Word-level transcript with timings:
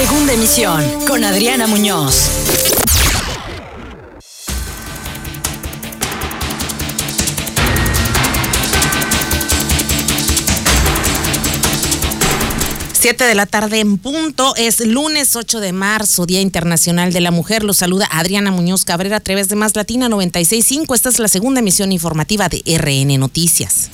Segunda 0.00 0.32
emisión 0.32 0.82
con 1.06 1.22
Adriana 1.24 1.66
Muñoz. 1.66 2.30
Siete 12.94 13.24
de 13.24 13.34
la 13.34 13.44
tarde 13.44 13.80
en 13.80 13.98
punto, 13.98 14.54
es 14.56 14.80
lunes 14.80 15.36
8 15.36 15.60
de 15.60 15.72
marzo, 15.74 16.24
Día 16.24 16.40
Internacional 16.40 17.12
de 17.12 17.20
la 17.20 17.30
Mujer. 17.30 17.62
Los 17.62 17.76
saluda 17.76 18.08
Adriana 18.10 18.50
Muñoz 18.50 18.86
Cabrera 18.86 19.18
a 19.18 19.20
través 19.20 19.50
de 19.50 19.56
Más 19.56 19.76
Latina 19.76 20.08
965. 20.08 20.94
Esta 20.94 21.10
es 21.10 21.18
la 21.18 21.28
segunda 21.28 21.60
emisión 21.60 21.92
informativa 21.92 22.48
de 22.48 22.62
RN 22.78 23.18
Noticias. 23.18 23.90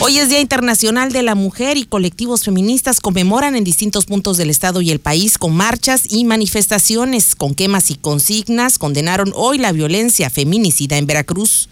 Hoy 0.00 0.20
es 0.20 0.28
Día 0.28 0.38
Internacional 0.38 1.10
de 1.10 1.24
la 1.24 1.34
Mujer 1.34 1.76
y 1.76 1.84
colectivos 1.84 2.44
feministas 2.44 3.00
conmemoran 3.00 3.56
en 3.56 3.64
distintos 3.64 4.06
puntos 4.06 4.36
del 4.36 4.48
estado 4.48 4.80
y 4.80 4.92
el 4.92 5.00
país 5.00 5.38
con 5.38 5.56
marchas 5.56 6.04
y 6.08 6.24
manifestaciones, 6.24 7.34
con 7.34 7.56
quemas 7.56 7.90
y 7.90 7.96
consignas. 7.96 8.78
Condenaron 8.78 9.32
hoy 9.34 9.58
la 9.58 9.72
violencia 9.72 10.30
feminicida 10.30 10.98
en 10.98 11.06
Veracruz. 11.08 11.68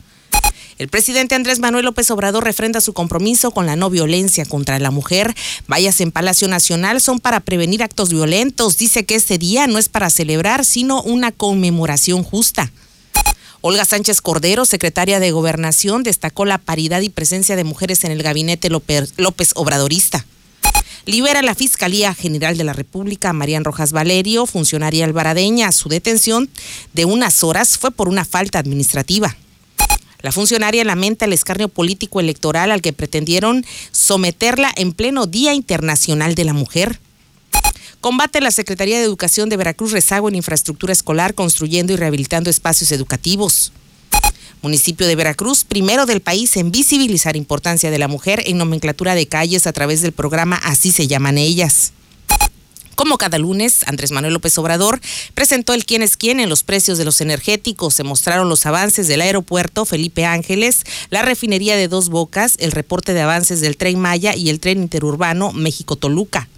El 0.79 0.89
presidente 0.89 1.37
Andrés 1.37 1.61
Manuel 1.61 1.85
López 1.85 2.11
Obrador 2.11 2.43
refrenda 2.43 2.81
su 2.81 2.95
compromiso 2.95 3.53
con 3.53 3.65
la 3.65 3.77
no 3.77 3.91
violencia 3.91 4.45
contra 4.45 4.81
la 4.81 4.91
mujer. 4.91 5.33
Vallas 5.69 6.01
en 6.01 6.11
Palacio 6.11 6.49
Nacional 6.49 7.01
son 7.01 7.21
para 7.21 7.39
prevenir 7.39 7.85
actos 7.85 8.11
violentos. 8.11 8.77
Dice 8.77 9.05
que 9.05 9.15
este 9.15 9.39
día 9.39 9.69
no 9.69 9.79
es 9.79 9.89
para 9.89 10.11
celebrar, 10.11 10.65
sino 10.65 11.01
una 11.01 11.31
conmemoración 11.31 12.25
justa. 12.25 12.73
Olga 13.61 13.85
Sánchez 13.85 14.21
Cordero, 14.21 14.65
secretaria 14.65 15.19
de 15.19 15.31
Gobernación, 15.31 16.03
destacó 16.03 16.45
la 16.45 16.59
paridad 16.59 17.01
y 17.01 17.09
presencia 17.09 17.57
de 17.57 17.65
mujeres 17.65 18.05
en 18.05 18.13
el 18.13 18.23
gabinete 18.23 18.69
López, 18.71 19.53
Obradorista. 19.55 20.25
Libera 21.07 21.41
la 21.43 21.55
Fiscalía 21.55 22.15
General 22.15 22.57
de 22.57 22.65
la 22.65 22.73
República 22.73 23.31
a 23.31 23.33
Marian 23.33 23.65
Rojas 23.65 23.93
Valerio, 23.93 24.45
funcionaria 24.47 25.05
albaradeña. 25.05 25.71
Su 25.73 25.89
detención 25.89 26.51
de 26.93 27.05
unas 27.05 27.45
horas 27.45 27.79
fue 27.79 27.93
por 27.93 28.09
una 28.09 28.25
falta 28.25 28.59
administrativa. 28.59 29.37
La 30.21 30.33
funcionaria 30.33 30.85
lamenta 30.85 31.25
el 31.25 31.33
escarnio 31.33 31.69
político 31.69 32.19
electoral 32.19 32.73
al 32.73 32.83
que 32.83 32.93
pretendieron 32.93 33.65
someterla 33.93 34.73
en 34.77 34.93
pleno 34.93 35.27
Día 35.27 35.55
Internacional 35.55 36.35
de 36.35 36.45
la 36.45 36.53
Mujer. 36.53 36.99
Combate 38.07 38.41
la 38.41 38.53
Secretaría 38.53 38.99
de 38.99 39.05
Educación 39.05 39.49
de 39.49 39.57
Veracruz 39.57 39.91
rezago 39.91 40.29
en 40.29 40.37
infraestructura 40.37 40.93
escolar, 40.93 41.35
construyendo 41.35 41.93
y 41.93 41.97
rehabilitando 41.97 42.51
espacios 42.51 42.93
educativos. 42.93 43.73
Municipio 44.63 45.09
de 45.09 45.17
Veracruz, 45.17 45.65
primero 45.65 46.07
del 46.07 46.21
país 46.21 46.57
en 46.57 46.71
visibilizar 46.71 47.35
importancia 47.35 47.91
de 47.91 47.99
la 47.99 48.07
mujer 48.07 48.45
en 48.47 48.59
nomenclatura 48.59 49.17
de 49.17 49.27
calles 49.27 49.67
a 49.67 49.73
través 49.73 50.03
del 50.03 50.13
programa 50.13 50.55
Así 50.55 50.93
se 50.93 51.09
llaman 51.09 51.37
ellas. 51.37 51.95
Como 52.95 53.19
cada 53.19 53.39
lunes, 53.39 53.83
Andrés 53.89 54.13
Manuel 54.13 54.35
López 54.35 54.57
Obrador 54.57 55.01
presentó 55.35 55.75
el 55.75 55.85
quién 55.85 56.03
es 56.03 56.17
quién 56.17 56.39
en 56.39 56.49
los 56.49 56.63
precios 56.63 56.99
de 56.99 57.05
los 57.05 57.21
energéticos. 57.21 57.95
Se 57.95 58.05
mostraron 58.05 58.49
los 58.49 58.67
avances 58.67 59.09
del 59.09 59.21
aeropuerto 59.21 59.85
Felipe 59.85 60.25
Ángeles, 60.25 60.85
la 61.11 61.23
refinería 61.23 61.75
de 61.75 61.89
Dos 61.89 62.09
Bocas, 62.11 62.55
el 62.61 62.71
reporte 62.71 63.15
de 63.15 63.23
avances 63.23 63.61
del 63.61 63.77
tren 63.77 63.99
Maya 63.99 64.37
y 64.37 64.51
el 64.51 64.61
tren 64.61 64.81
interurbano 64.81 65.51
México-Toluca. 65.53 66.49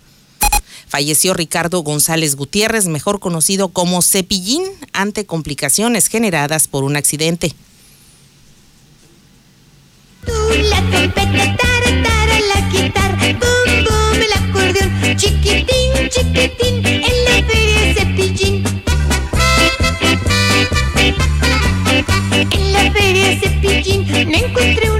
Falleció 0.88 1.34
Ricardo 1.34 1.82
González 1.82 2.34
Gutiérrez, 2.34 2.86
mejor 2.86 3.20
conocido 3.20 3.68
como 3.68 4.00
Cepillín, 4.00 4.62
ante 4.94 5.26
complicaciones 5.26 6.06
generadas 6.06 6.66
por 6.66 6.82
un 6.82 6.96
accidente. 6.96 7.54
La 10.26 10.80
trompeta, 10.90 11.30
la 11.32 11.56
bum, 13.38 14.14
el 14.14 14.32
acordeón, 14.32 15.16
chiquitín, 15.16 16.08
chiquitín, 16.08 16.86
en 16.86 17.24
la 17.24 17.42
feria 17.46 17.94
Cepillín. 17.94 18.64
En 22.50 22.72
la 22.72 22.90
feria 22.92 23.40
Cepillín 23.40 24.28
me 24.30 24.38
encontré 24.38 24.90
una 24.90 24.97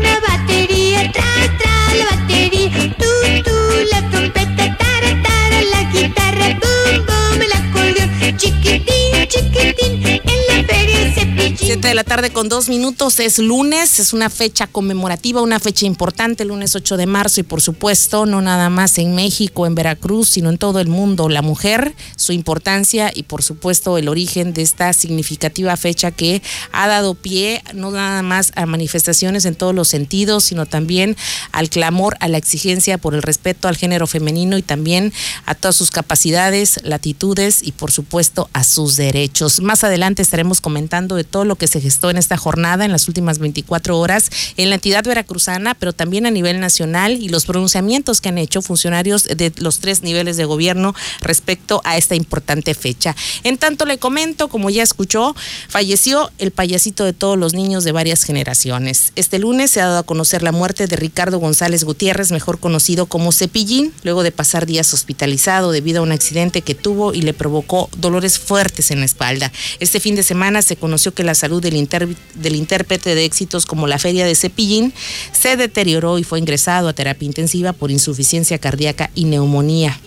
de 11.88 11.94
la 11.94 12.04
tarde 12.04 12.31
con 12.31 12.50
dos 12.50 12.69
minutos. 12.69 13.19
Es 13.19 13.38
lunes, 13.38 13.99
es 13.99 14.12
una 14.12 14.28
fecha 14.28 14.66
conmemorativa, 14.66 15.41
una 15.41 15.59
fecha 15.59 15.87
importante, 15.87 16.44
lunes 16.44 16.76
8 16.76 16.99
de 16.99 17.06
marzo. 17.06 17.41
Y 17.41 17.44
por 17.44 17.62
supuesto, 17.62 18.26
no 18.26 18.43
nada 18.43 18.69
más 18.69 18.99
en 18.99 19.15
México, 19.15 19.66
en 19.66 19.75
Veracruz, 19.75 20.28
sino 20.28 20.50
en 20.50 20.59
todo 20.59 20.81
el 20.81 20.88
mundo. 20.88 21.31
La 21.31 21.41
mujer, 21.41 21.94
su 22.15 22.32
importancia 22.32 23.10
y 23.15 23.22
por 23.22 23.43
supuesto 23.43 23.97
el 23.97 24.09
origen 24.09 24.53
de 24.53 24.60
esta 24.60 24.93
significativa 24.93 25.75
fecha 25.78 26.10
que 26.10 26.43
ha 26.72 26.88
dado 26.88 27.15
pie 27.15 27.62
no 27.72 27.91
nada 27.91 28.22
más 28.22 28.53
a 28.54 28.66
manifestaciones 28.66 29.47
en 29.47 29.54
todos 29.54 29.75
los 29.75 29.88
sentidos, 29.88 30.44
sino 30.44 30.66
también 30.66 31.16
al 31.53 31.71
clamor, 31.71 32.19
a 32.21 32.28
la 32.28 32.37
exigencia 32.37 32.98
por 32.98 33.15
el 33.15 33.22
respeto 33.22 33.66
al 33.66 33.78
género 33.78 34.06
femenino 34.06 34.59
y 34.59 34.62
también 34.62 35.15
a 35.47 35.54
todas 35.54 35.77
sus 35.77 35.91
capacidades, 35.91 36.81
latitudes 36.82 37.62
y 37.62 37.72
por 37.72 37.93
supuesto 37.93 38.50
a 38.53 38.62
sus 38.62 38.97
derechos. 38.97 39.62
Más 39.62 39.84
adelante 39.84 40.21
estaremos 40.21 40.60
comentando 40.60 41.15
de 41.15 41.25
todo 41.25 41.47
lo 41.47 41.56
que 41.56 41.66
se 41.66 41.78
gestó 41.81 42.11
en 42.11 42.16
esta 42.16 42.37
jornada 42.37 42.84
en 42.84 42.93
las 42.93 43.09
últimas 43.09 43.39
24 43.39 43.99
horas 43.99 44.31
en 44.56 44.69
la 44.69 44.77
entidad 44.77 45.05
veracruzana, 45.05 45.75
pero 45.75 45.93
también 45.93 46.27
a 46.27 46.31
nivel 46.31 46.61
nacional 46.61 47.12
y 47.12 47.28
los 47.28 47.47
pronunciamientos 47.47 48.21
que 48.21 48.28
han 48.28 48.39
hecho 48.39 48.62
funcionarios 48.62 49.25
de 49.25 49.53
los 49.59 49.81
tres 49.81 50.03
niveles 50.03 50.37
de 50.37 50.44
gobierno 50.44 50.94
respecto 51.21 51.81
a 51.84 51.97
esta 51.97 52.15
importante 52.15 52.75
fecha. 52.75 53.15
En 53.44 53.59
tanto 53.59 53.84
le 53.84 53.99
comento, 53.99 54.49
como 54.49 54.71
ya 54.71 54.83
escuchó, 54.83 55.34
falleció 55.69 56.31
el 56.39 56.50
payasito 56.50 57.05
de 57.05 57.12
todos 57.12 57.39
los 57.39 57.55
niños 57.55 57.84
de 57.84 57.93
varias 57.93 58.22
generaciones. 58.22 59.12
Este 59.16 59.39
lunes 59.39 59.71
se 59.71 59.81
ha 59.81 59.87
dado 59.87 59.99
a 59.99 60.03
conocer 60.03 60.43
la 60.43 60.53
muerte 60.53 60.87
de 60.87 60.97
Ricardo 60.97 61.39
González 61.39 61.84
Gutiérrez, 61.84 62.33
mejor 62.33 62.59
conocido 62.59 63.06
como 63.06 63.33
Cepillín, 63.33 63.93
luego 64.03 64.22
de 64.22 64.33
pasar 64.33 64.66
días 64.66 64.93
hospitalizado 64.95 65.72
debido 65.72 66.00
a 66.00 66.03
un 66.03 66.12
accidente 66.12 66.62
que 66.62 66.75
tuvo 66.75 67.15
y 67.15 67.22
le 67.22 67.34
provocó 67.34 67.89
dolores 67.97 68.39
fuertes 68.39 68.91
en 68.91 69.00
la 69.00 69.06
espalda. 69.06 69.53
Este 69.81 70.00
fin 70.00 70.15
de 70.15 70.22
semana 70.22 70.62
se 70.62 70.77
conoció 70.77 71.12
que 71.15 71.25
la 71.25 71.34
salud 71.34 71.65
del, 71.70 72.54
intérprete 72.54 73.14
de 73.14 73.24
éxitos 73.24 73.66
como 73.66 73.86
la 73.86 73.98
Feria 73.98 74.26
de 74.26 74.34
Cepillín 74.34 74.92
se 75.32 75.56
deterioró 75.56 76.18
y 76.18 76.24
fue 76.24 76.38
ingresado 76.38 76.88
a 76.88 76.92
terapia 76.92 77.26
intensiva 77.26 77.72
por 77.72 77.90
insuficiencia 77.90 78.58
cardíaca 78.58 79.10
y 79.14 79.24
neumonía. 79.24 79.98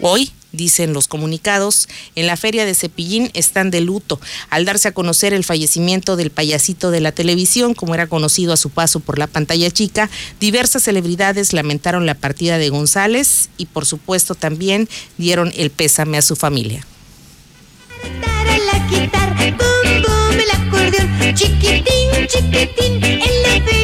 Hoy, 0.00 0.32
dicen 0.52 0.92
los 0.92 1.08
comunicados, 1.08 1.88
en 2.14 2.26
la 2.26 2.36
feria 2.36 2.64
de 2.64 2.74
Cepillín 2.74 3.30
están 3.34 3.70
de 3.70 3.80
luto 3.80 4.20
al 4.48 4.64
darse 4.64 4.88
a 4.88 4.92
conocer 4.92 5.32
el 5.32 5.44
fallecimiento 5.44 6.16
del 6.16 6.30
payasito 6.30 6.90
de 6.90 7.00
la 7.00 7.12
televisión, 7.12 7.74
como 7.74 7.94
era 7.94 8.06
conocido 8.06 8.52
a 8.52 8.56
su 8.56 8.70
paso 8.70 9.00
por 9.00 9.18
la 9.18 9.26
pantalla 9.26 9.70
chica. 9.70 10.10
Diversas 10.40 10.82
celebridades 10.82 11.52
lamentaron 11.52 12.06
la 12.06 12.14
partida 12.14 12.58
de 12.58 12.70
González 12.70 13.50
y 13.56 13.66
por 13.66 13.86
supuesto 13.86 14.34
también 14.34 14.88
dieron 15.18 15.52
el 15.56 15.70
pésame 15.70 16.18
a 16.18 16.22
su 16.22 16.36
familia. 16.36 16.86
Chiquitín, 21.40 22.26
chiquitín, 22.26 23.02
en 23.02 23.79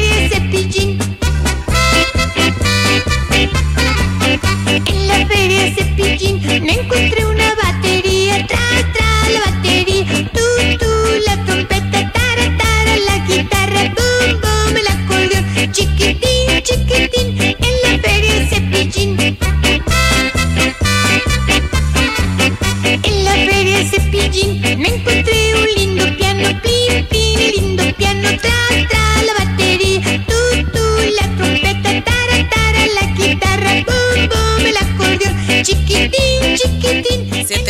叮 36.09 36.56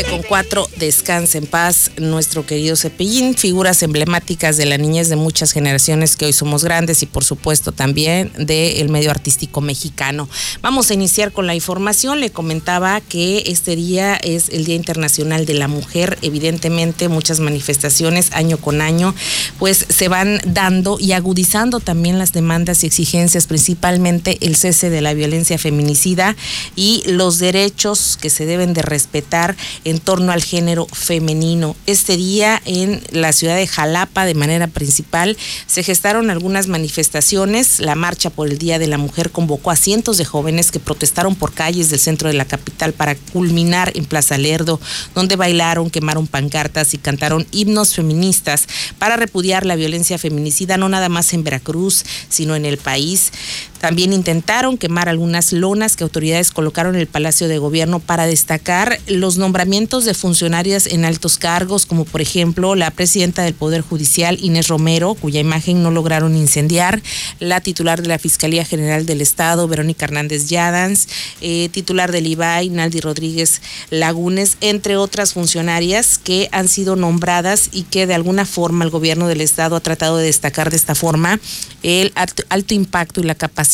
con 0.03 0.21
cuatro, 0.21 0.69
descansa 0.77 1.39
en 1.39 1.47
paz 1.47 1.91
nuestro 1.97 2.45
querido 2.45 2.75
Cepillín, 2.75 3.35
figuras 3.35 3.81
emblemáticas 3.81 4.55
de 4.55 4.65
la 4.65 4.77
niñez 4.77 5.09
de 5.09 5.15
muchas 5.15 5.51
generaciones 5.53 6.15
que 6.15 6.25
hoy 6.25 6.33
somos 6.33 6.63
grandes 6.63 7.01
y 7.01 7.07
por 7.07 7.23
supuesto 7.23 7.71
también 7.71 8.31
del 8.37 8.89
medio 8.89 9.09
artístico 9.09 9.59
mexicano. 9.59 10.29
Vamos 10.61 10.91
a 10.91 10.93
iniciar 10.93 11.31
con 11.31 11.47
la 11.47 11.55
información. 11.55 12.19
Le 12.19 12.29
comentaba 12.29 13.01
que 13.01 13.43
este 13.47 13.75
día 13.75 14.15
es 14.17 14.49
el 14.49 14.65
Día 14.65 14.75
Internacional 14.75 15.45
de 15.45 15.55
la 15.55 15.67
Mujer. 15.67 16.19
Evidentemente 16.21 17.09
muchas 17.09 17.39
manifestaciones 17.39 18.31
año 18.33 18.57
con 18.57 18.81
año 18.81 19.15
pues 19.57 19.85
se 19.89 20.09
van 20.09 20.39
dando 20.45 20.97
y 20.99 21.13
agudizando 21.13 21.79
también 21.79 22.19
las 22.19 22.33
demandas 22.33 22.83
y 22.83 22.87
exigencias, 22.87 23.47
principalmente 23.47 24.37
el 24.41 24.55
cese 24.55 24.91
de 24.91 25.01
la 25.01 25.13
violencia 25.13 25.57
feminicida 25.57 26.35
y 26.75 27.03
los 27.07 27.39
derechos 27.39 28.17
que 28.21 28.29
se 28.29 28.45
deben 28.45 28.73
de 28.73 28.83
respetar 28.83 29.55
en 29.87 29.99
torno 29.99 30.33
al 30.33 30.43
género 30.43 30.85
femenino. 30.91 31.73
Este 31.85 32.17
día 32.17 32.61
en 32.65 33.01
la 33.11 33.31
ciudad 33.31 33.55
de 33.55 33.67
Jalapa, 33.67 34.25
de 34.25 34.33
manera 34.33 34.67
principal, 34.67 35.37
se 35.65 35.81
gestaron 35.81 36.29
algunas 36.29 36.67
manifestaciones. 36.67 37.79
La 37.79 37.95
marcha 37.95 38.29
por 38.29 38.49
el 38.49 38.57
Día 38.57 38.79
de 38.79 38.87
la 38.87 38.97
Mujer 38.97 39.31
convocó 39.31 39.71
a 39.71 39.77
cientos 39.77 40.17
de 40.17 40.25
jóvenes 40.25 40.71
que 40.71 40.81
protestaron 40.81 41.35
por 41.35 41.53
calles 41.53 41.89
del 41.89 42.01
centro 42.01 42.27
de 42.27 42.33
la 42.33 42.43
capital 42.43 42.91
para 42.91 43.15
culminar 43.15 43.93
en 43.95 44.03
Plaza 44.03 44.37
Lerdo, 44.37 44.81
donde 45.15 45.37
bailaron, 45.37 45.89
quemaron 45.89 46.27
pancartas 46.27 46.93
y 46.93 46.97
cantaron 46.97 47.47
himnos 47.51 47.95
feministas 47.95 48.67
para 48.99 49.15
repudiar 49.15 49.65
la 49.65 49.77
violencia 49.77 50.17
feminicida, 50.17 50.75
no 50.75 50.89
nada 50.89 51.07
más 51.07 51.31
en 51.33 51.45
Veracruz, 51.45 52.03
sino 52.27 52.57
en 52.57 52.65
el 52.65 52.77
país. 52.77 53.31
También 53.79 54.11
intentaron 54.11 54.77
quemar 54.77 55.07
algunas 55.07 55.53
lonas 55.53 55.95
que 55.95 56.03
autoridades 56.03 56.51
colocaron 56.51 56.95
en 56.95 57.01
el 57.01 57.07
Palacio 57.07 57.47
de 57.47 57.59
Gobierno 57.59 57.99
para 57.99 58.25
destacar 58.25 58.99
los 59.07 59.37
nombramientos 59.37 60.03
de 60.03 60.15
funcionarias 60.15 60.87
en 60.87 61.05
altos 61.05 61.37
cargos, 61.37 61.85
como 61.85 62.03
por 62.03 62.21
ejemplo 62.21 62.73
la 62.73 62.89
presidenta 62.89 63.43
del 63.43 63.53
Poder 63.53 63.81
Judicial, 63.81 64.39
Inés 64.41 64.67
Romero, 64.67 65.13
cuya 65.13 65.39
imagen 65.39 65.83
no 65.83 65.91
lograron 65.91 66.35
incendiar, 66.35 67.01
la 67.39 67.61
titular 67.61 68.01
de 68.01 68.07
la 68.07 68.17
Fiscalía 68.19 68.65
General 68.65 69.05
del 69.05 69.21
Estado, 69.21 69.67
Verónica 69.67 70.05
Hernández 70.05 70.47
Yadans, 70.49 71.07
eh, 71.41 71.69
titular 71.69 72.11
del 72.11 72.25
IBAI, 72.25 72.69
Naldi 72.69 72.99
Rodríguez 72.99 73.61
Lagunes, 73.91 74.57
entre 74.61 74.97
otras 74.97 75.33
funcionarias 75.33 76.17
que 76.17 76.49
han 76.51 76.67
sido 76.67 76.95
nombradas 76.95 77.69
y 77.71 77.83
que 77.83 78.07
de 78.07 78.15
alguna 78.15 78.45
forma 78.45 78.83
el 78.83 78.89
gobierno 78.89 79.27
del 79.27 79.41
Estado 79.41 79.75
ha 79.75 79.81
tratado 79.81 80.17
de 80.17 80.25
destacar 80.25 80.71
de 80.71 80.77
esta 80.77 80.95
forma 80.95 81.39
el 81.83 82.11
alto 82.15 82.73
impacto 82.73 83.21
y 83.21 83.23
la 83.23 83.35
capacidad 83.35 83.66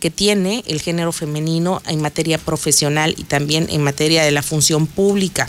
que 0.00 0.10
tiene 0.10 0.64
el 0.66 0.80
género 0.80 1.12
femenino 1.12 1.82
en 1.86 2.00
materia 2.00 2.38
profesional 2.38 3.14
y 3.16 3.24
también 3.24 3.68
en 3.70 3.82
materia 3.82 4.24
de 4.24 4.30
la 4.30 4.42
función 4.42 4.86
pública. 4.86 5.48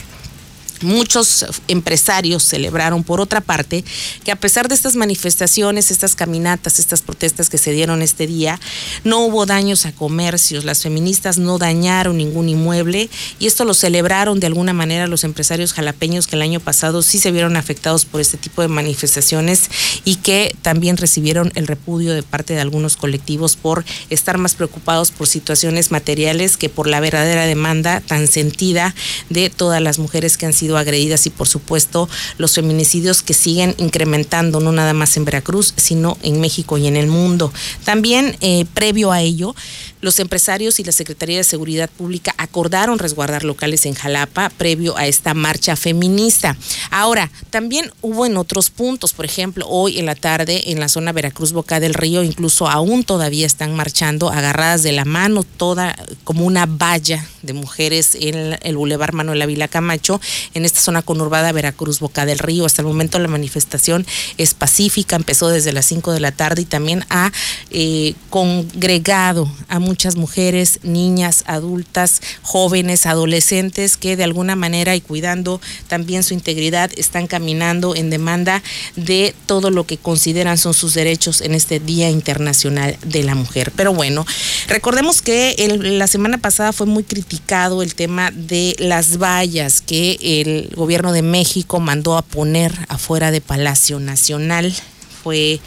Muchos 0.82 1.46
empresarios 1.68 2.42
celebraron, 2.42 3.04
por 3.04 3.20
otra 3.20 3.40
parte, 3.40 3.84
que 4.24 4.32
a 4.32 4.36
pesar 4.36 4.68
de 4.68 4.74
estas 4.74 4.96
manifestaciones, 4.96 5.90
estas 5.90 6.14
caminatas, 6.14 6.78
estas 6.78 7.02
protestas 7.02 7.48
que 7.48 7.58
se 7.58 7.72
dieron 7.72 8.02
este 8.02 8.26
día, 8.26 8.60
no 9.04 9.20
hubo 9.20 9.46
daños 9.46 9.86
a 9.86 9.92
comercios, 9.92 10.64
las 10.64 10.82
feministas 10.82 11.38
no 11.38 11.58
dañaron 11.58 12.16
ningún 12.16 12.48
inmueble 12.48 13.08
y 13.38 13.46
esto 13.46 13.64
lo 13.64 13.74
celebraron 13.74 14.40
de 14.40 14.46
alguna 14.46 14.72
manera 14.72 15.06
los 15.06 15.24
empresarios 15.24 15.72
jalapeños 15.72 16.26
que 16.26 16.36
el 16.36 16.42
año 16.42 16.60
pasado 16.60 17.02
sí 17.02 17.18
se 17.18 17.30
vieron 17.30 17.56
afectados 17.56 18.04
por 18.04 18.20
este 18.20 18.36
tipo 18.36 18.62
de 18.62 18.68
manifestaciones 18.68 19.70
y 20.04 20.16
que 20.16 20.54
también 20.62 20.96
recibieron 20.96 21.52
el 21.54 21.66
repudio 21.66 22.14
de 22.14 22.22
parte 22.22 22.54
de 22.54 22.60
algunos 22.60 22.96
colectivos 22.96 23.56
por 23.56 23.84
estar 24.10 24.38
más 24.38 24.54
preocupados 24.54 25.10
por 25.10 25.26
situaciones 25.26 25.90
materiales 25.90 26.56
que 26.56 26.68
por 26.68 26.86
la 26.86 27.00
verdadera 27.00 27.46
demanda 27.46 28.00
tan 28.00 28.26
sentida 28.26 28.94
de 29.30 29.50
todas 29.50 29.80
las 29.80 29.98
mujeres 29.98 30.36
que 30.36 30.46
han 30.46 30.52
sido 30.52 30.71
agredidas 30.78 31.26
y 31.26 31.30
por 31.30 31.48
supuesto 31.48 32.08
los 32.38 32.54
feminicidios 32.54 33.22
que 33.22 33.34
siguen 33.34 33.74
incrementando 33.78 34.60
no 34.60 34.72
nada 34.72 34.92
más 34.94 35.16
en 35.16 35.24
Veracruz, 35.24 35.74
sino 35.76 36.18
en 36.22 36.40
México 36.40 36.78
y 36.78 36.86
en 36.86 36.96
el 36.96 37.06
mundo. 37.06 37.52
También 37.84 38.36
eh, 38.40 38.64
previo 38.74 39.12
a 39.12 39.20
ello, 39.20 39.54
los 40.00 40.18
empresarios 40.18 40.80
y 40.80 40.84
la 40.84 40.92
Secretaría 40.92 41.36
de 41.38 41.44
Seguridad 41.44 41.88
Pública 41.88 42.34
acordaron 42.36 42.98
resguardar 42.98 43.44
locales 43.44 43.86
en 43.86 43.94
Jalapa 43.94 44.50
previo 44.50 44.96
a 44.96 45.06
esta 45.06 45.32
marcha 45.32 45.76
feminista. 45.76 46.56
Ahora, 46.90 47.30
también 47.50 47.92
hubo 48.02 48.26
en 48.26 48.36
otros 48.36 48.70
puntos, 48.70 49.12
por 49.12 49.24
ejemplo, 49.24 49.64
hoy 49.68 49.98
en 49.98 50.06
la 50.06 50.16
tarde 50.16 50.70
en 50.72 50.80
la 50.80 50.88
zona 50.88 51.12
Veracruz 51.12 51.52
Boca 51.52 51.78
del 51.78 51.94
Río, 51.94 52.24
incluso 52.24 52.68
aún 52.68 53.04
todavía 53.04 53.46
están 53.46 53.74
marchando 53.76 54.28
agarradas 54.28 54.82
de 54.82 54.92
la 54.92 55.04
mano, 55.04 55.44
toda 55.44 55.96
como 56.24 56.44
una 56.44 56.66
valla 56.66 57.24
de 57.42 57.52
mujeres 57.52 58.16
en 58.20 58.58
el 58.62 58.76
Boulevard 58.76 59.14
Manuel 59.14 59.42
Ávila 59.42 59.68
Camacho, 59.68 60.20
en 60.54 60.64
esta 60.64 60.80
zona 60.80 61.02
conurbada 61.02 61.52
Veracruz 61.52 62.00
Boca 62.00 62.26
del 62.26 62.38
Río. 62.38 62.66
Hasta 62.66 62.82
el 62.82 62.88
momento 62.88 63.18
la 63.18 63.28
manifestación 63.28 64.06
es 64.38 64.54
pacífica, 64.54 65.16
empezó 65.16 65.48
desde 65.48 65.72
las 65.72 65.86
5 65.86 66.12
de 66.12 66.20
la 66.20 66.32
tarde 66.32 66.62
y 66.62 66.66
también 66.66 67.04
ha 67.10 67.32
eh, 67.70 68.14
congregado 68.30 69.50
a 69.68 69.78
muchas 69.78 70.16
mujeres, 70.16 70.80
niñas, 70.82 71.44
adultas, 71.46 72.20
jóvenes, 72.42 73.06
adolescentes 73.06 73.96
que 73.96 74.16
de 74.16 74.24
alguna 74.24 74.56
manera 74.56 74.94
y 74.94 75.00
cuidando 75.00 75.60
también 75.88 76.22
su 76.22 76.34
integridad 76.34 76.90
están 76.96 77.26
caminando 77.26 77.94
en 77.94 78.10
demanda 78.10 78.62
de 78.96 79.34
todo 79.46 79.70
lo 79.70 79.86
que 79.86 79.98
consideran 79.98 80.58
son 80.58 80.74
sus 80.74 80.94
derechos 80.94 81.40
en 81.40 81.54
este 81.54 81.80
Día 81.80 82.10
Internacional 82.10 82.96
de 83.04 83.22
la 83.22 83.34
Mujer. 83.34 83.72
Pero 83.76 83.92
bueno, 83.92 84.26
recordemos 84.68 85.22
que 85.22 85.54
la 85.80 86.06
semana 86.06 86.38
pasada 86.38 86.72
fue 86.72 86.86
muy 86.86 87.02
el 87.82 87.94
tema 87.94 88.30
de 88.30 88.76
las 88.78 89.18
vallas 89.18 89.80
que 89.80 90.18
el 90.20 90.70
gobierno 90.74 91.12
de 91.12 91.22
México 91.22 91.80
mandó 91.80 92.16
a 92.16 92.22
poner 92.22 92.72
afuera 92.88 93.30
de 93.30 93.40
Palacio 93.40 93.98
Nacional. 94.00 94.74
Fue 95.22 95.60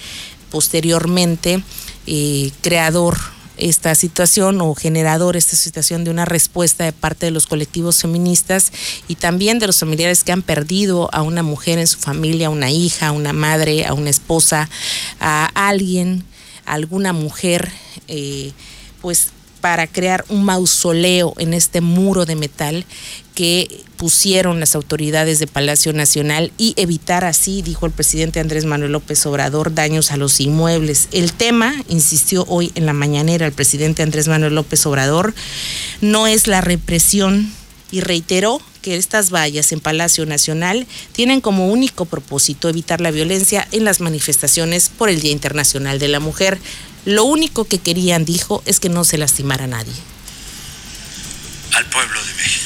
posteriormente 0.51 1.63
eh, 2.05 2.51
creador 2.61 3.17
esta 3.57 3.95
situación 3.95 4.61
o 4.61 4.75
generador 4.75 5.37
esta 5.37 5.55
situación 5.55 6.03
de 6.03 6.11
una 6.11 6.25
respuesta 6.25 6.83
de 6.83 6.91
parte 6.91 7.25
de 7.25 7.31
los 7.31 7.47
colectivos 7.47 8.01
feministas 8.01 8.71
y 9.07 9.15
también 9.15 9.59
de 9.59 9.67
los 9.67 9.79
familiares 9.79 10.23
que 10.23 10.33
han 10.33 10.41
perdido 10.41 11.09
a 11.13 11.21
una 11.21 11.41
mujer 11.41 11.79
en 11.79 11.87
su 11.87 11.97
familia, 11.99 12.47
a 12.47 12.51
una 12.51 12.69
hija, 12.69 13.07
a 13.07 13.11
una 13.11 13.33
madre, 13.33 13.85
a 13.85 13.93
una 13.93 14.09
esposa, 14.09 14.69
a 15.19 15.45
alguien, 15.67 16.25
a 16.65 16.73
alguna 16.73 17.13
mujer, 17.13 17.71
eh, 18.07 18.51
pues 19.01 19.29
para 19.65 19.87
crear 19.87 20.23
un 20.29 20.43
mausoleo 20.43 21.33
en 21.39 21.55
este 21.55 21.81
muro 21.81 22.27
de 22.27 22.35
metal 22.35 22.85
que 23.33 23.81
pusieron 23.97 24.59
las 24.59 24.75
autoridades 24.75 25.39
de 25.39 25.47
Palacio 25.47 25.91
Nacional 25.91 26.51
y 26.59 26.75
evitar 26.77 27.25
así, 27.25 27.63
dijo 27.63 27.87
el 27.87 27.91
presidente 27.91 28.39
Andrés 28.39 28.65
Manuel 28.65 28.91
López 28.91 29.25
Obrador, 29.25 29.73
daños 29.73 30.11
a 30.11 30.17
los 30.17 30.39
inmuebles. 30.39 31.07
El 31.11 31.33
tema, 31.33 31.73
insistió 31.89 32.45
hoy 32.47 32.73
en 32.75 32.85
la 32.85 32.93
mañanera 32.93 33.47
el 33.47 33.53
presidente 33.53 34.03
Andrés 34.03 34.27
Manuel 34.27 34.53
López 34.53 34.85
Obrador, 34.85 35.33
no 35.99 36.27
es 36.27 36.45
la 36.45 36.61
represión 36.61 37.51
y 37.89 38.01
reiteró 38.01 38.61
que 38.83 38.97
estas 38.97 39.31
vallas 39.31 39.71
en 39.71 39.79
Palacio 39.79 40.27
Nacional 40.27 40.85
tienen 41.11 41.41
como 41.41 41.69
único 41.69 42.05
propósito 42.05 42.69
evitar 42.69 43.01
la 43.01 43.09
violencia 43.09 43.67
en 43.71 43.83
las 43.83 43.99
manifestaciones 43.99 44.89
por 44.95 45.09
el 45.09 45.21
Día 45.21 45.31
Internacional 45.31 45.97
de 45.97 46.07
la 46.09 46.19
Mujer. 46.19 46.59
Lo 47.05 47.23
único 47.23 47.65
que 47.65 47.77
querían, 47.77 48.25
dijo, 48.25 48.63
es 48.65 48.79
que 48.79 48.89
no 48.89 49.03
se 49.03 49.19
lastimara 49.19 49.65
a 49.65 49.67
nadie. 49.67 49.93
Al 51.73 51.85
pueblo 51.85 52.25
de 52.25 52.33
México. 52.33 52.65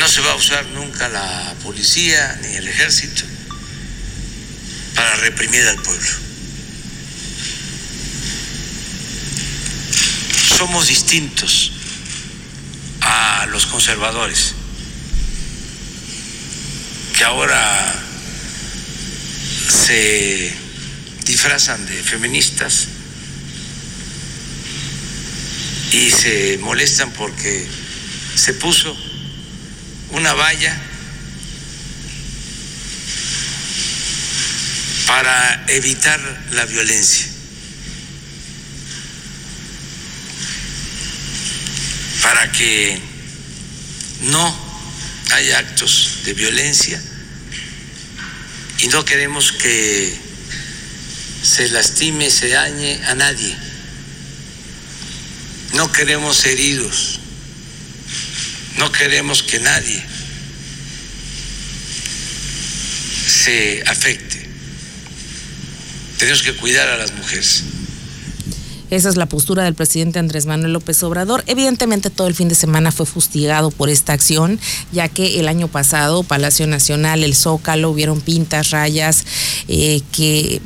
No 0.00 0.08
se 0.08 0.20
va 0.22 0.32
a 0.32 0.34
usar 0.34 0.66
nunca 0.66 1.08
la 1.08 1.54
policía 1.62 2.40
ni 2.42 2.56
el 2.56 2.66
ejército 2.66 3.22
para 4.96 5.14
reprimir 5.16 5.62
al 5.68 5.80
pueblo. 5.82 6.10
Somos 10.56 10.88
distintos 10.88 11.72
a 13.00 13.46
los 13.50 13.66
conservadores, 13.66 14.54
que 17.16 17.24
ahora 17.24 17.94
se 19.68 20.61
disfrazan 21.24 21.84
de 21.86 22.02
feministas 22.02 22.88
y 25.92 26.10
se 26.10 26.58
molestan 26.58 27.12
porque 27.12 27.66
se 28.34 28.54
puso 28.54 28.96
una 30.10 30.32
valla 30.32 30.76
para 35.06 35.64
evitar 35.68 36.20
la 36.52 36.64
violencia, 36.64 37.26
para 42.22 42.50
que 42.52 42.98
no 44.22 44.72
haya 45.32 45.58
actos 45.58 46.20
de 46.24 46.34
violencia 46.34 47.02
y 48.78 48.88
no 48.88 49.04
queremos 49.04 49.52
que 49.52 50.21
se 51.42 51.68
lastime, 51.68 52.30
se 52.30 52.48
dañe 52.48 53.00
a 53.06 53.14
nadie. 53.14 53.56
No 55.74 55.90
queremos 55.90 56.44
heridos 56.44 57.18
No 58.76 58.92
queremos 58.92 59.42
que 59.42 59.58
nadie 59.60 60.02
se 63.26 63.82
afecte. 63.86 64.46
Tenemos 66.18 66.42
que 66.42 66.54
cuidar 66.54 66.88
a 66.88 66.96
las 66.96 67.12
mujeres. 67.14 67.64
Esa 68.90 69.08
es 69.08 69.16
la 69.16 69.26
postura 69.26 69.64
del 69.64 69.74
presidente 69.74 70.18
Andrés 70.18 70.46
Manuel 70.46 70.74
López 70.74 71.02
Obrador. 71.02 71.42
Evidentemente 71.46 72.10
todo 72.10 72.28
el 72.28 72.34
fin 72.34 72.48
de 72.48 72.54
semana 72.54 72.92
fue 72.92 73.06
fustigado 73.06 73.70
por 73.70 73.88
esta 73.88 74.12
acción, 74.12 74.60
ya 74.92 75.08
que 75.08 75.40
el 75.40 75.48
año 75.48 75.68
pasado 75.68 76.22
Palacio 76.22 76.66
Nacional, 76.66 77.24
el 77.24 77.34
Zócalo, 77.34 77.90
hubieron 77.90 78.20
pintas, 78.20 78.70
rayas 78.70 79.24
eh, 79.68 80.02
que 80.12 80.60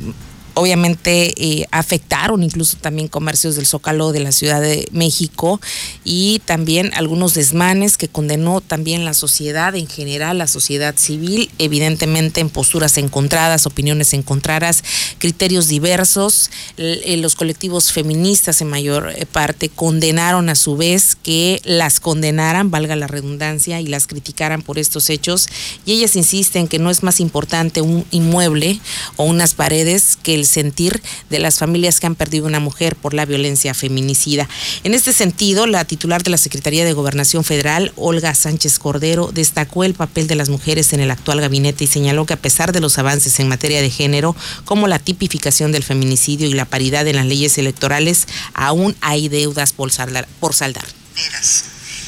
obviamente 0.57 1.33
eh, 1.37 1.65
afectaron 1.71 2.43
incluso 2.43 2.77
también 2.77 3.07
comercios 3.07 3.55
del 3.55 3.65
Zócalo 3.65 4.11
de 4.11 4.19
la 4.19 4.31
Ciudad 4.31 4.59
de 4.59 4.87
México 4.91 5.61
y 6.03 6.41
también 6.45 6.91
algunos 6.95 7.33
desmanes 7.33 7.97
que 7.97 8.07
condenó 8.07 8.61
también 8.61 9.05
la 9.05 9.13
sociedad 9.13 9.75
en 9.75 9.87
general, 9.87 10.39
la 10.39 10.47
sociedad 10.47 10.95
civil, 10.97 11.49
evidentemente 11.59 12.41
en 12.41 12.49
posturas 12.49 12.97
encontradas, 12.97 13.65
opiniones 13.65 14.13
encontradas, 14.13 14.83
criterios 15.19 15.67
diversos. 15.67 16.49
Eh, 16.77 17.17
los 17.17 17.35
colectivos 17.35 17.91
feministas 17.91 18.61
en 18.61 18.69
mayor 18.69 19.11
eh, 19.15 19.25
parte 19.25 19.69
condenaron 19.69 20.49
a 20.49 20.55
su 20.55 20.75
vez 20.75 21.15
que 21.15 21.61
las 21.63 21.99
condenaran, 21.99 22.71
valga 22.71 22.95
la 22.95 23.07
redundancia, 23.07 23.79
y 23.79 23.87
las 23.87 24.07
criticaran 24.07 24.61
por 24.61 24.79
estos 24.79 25.09
hechos. 25.09 25.47
Y 25.85 25.93
ellas 25.93 26.15
insisten 26.15 26.67
que 26.67 26.79
no 26.79 26.89
es 26.89 27.03
más 27.03 27.19
importante 27.19 27.81
un 27.81 28.05
inmueble 28.11 28.79
o 29.15 29.25
unas 29.25 29.53
paredes 29.53 30.17
que 30.21 30.35
el 30.35 30.46
sentir 30.47 31.01
de 31.29 31.39
las 31.39 31.59
familias 31.59 31.99
que 31.99 32.07
han 32.07 32.15
perdido 32.15 32.47
una 32.47 32.59
mujer 32.59 32.95
por 32.95 33.13
la 33.13 33.25
violencia 33.25 33.73
feminicida. 33.73 34.49
En 34.83 34.93
este 34.93 35.13
sentido, 35.13 35.67
la 35.67 35.85
titular 35.85 36.23
de 36.23 36.31
la 36.31 36.37
Secretaría 36.37 36.85
de 36.85 36.93
Gobernación 36.93 37.43
Federal, 37.43 37.93
Olga 37.95 38.33
Sánchez 38.33 38.79
Cordero, 38.79 39.31
destacó 39.31 39.83
el 39.83 39.93
papel 39.93 40.27
de 40.27 40.35
las 40.35 40.49
mujeres 40.49 40.93
en 40.93 40.99
el 40.99 41.11
actual 41.11 41.41
gabinete 41.41 41.83
y 41.83 41.87
señaló 41.87 42.25
que 42.25 42.33
a 42.33 42.41
pesar 42.41 42.71
de 42.71 42.79
los 42.79 42.97
avances 42.97 43.39
en 43.39 43.47
materia 43.47 43.81
de 43.81 43.89
género, 43.89 44.35
como 44.65 44.87
la 44.87 44.99
tipificación 44.99 45.71
del 45.71 45.83
feminicidio 45.83 46.47
y 46.47 46.53
la 46.53 46.65
paridad 46.65 47.07
en 47.07 47.17
las 47.17 47.25
leyes 47.25 47.57
electorales, 47.57 48.27
aún 48.53 48.95
hay 49.01 49.29
deudas 49.29 49.73
por 49.73 49.91
saldar. 49.91 50.27
Por 50.39 50.53
saldar. 50.53 50.85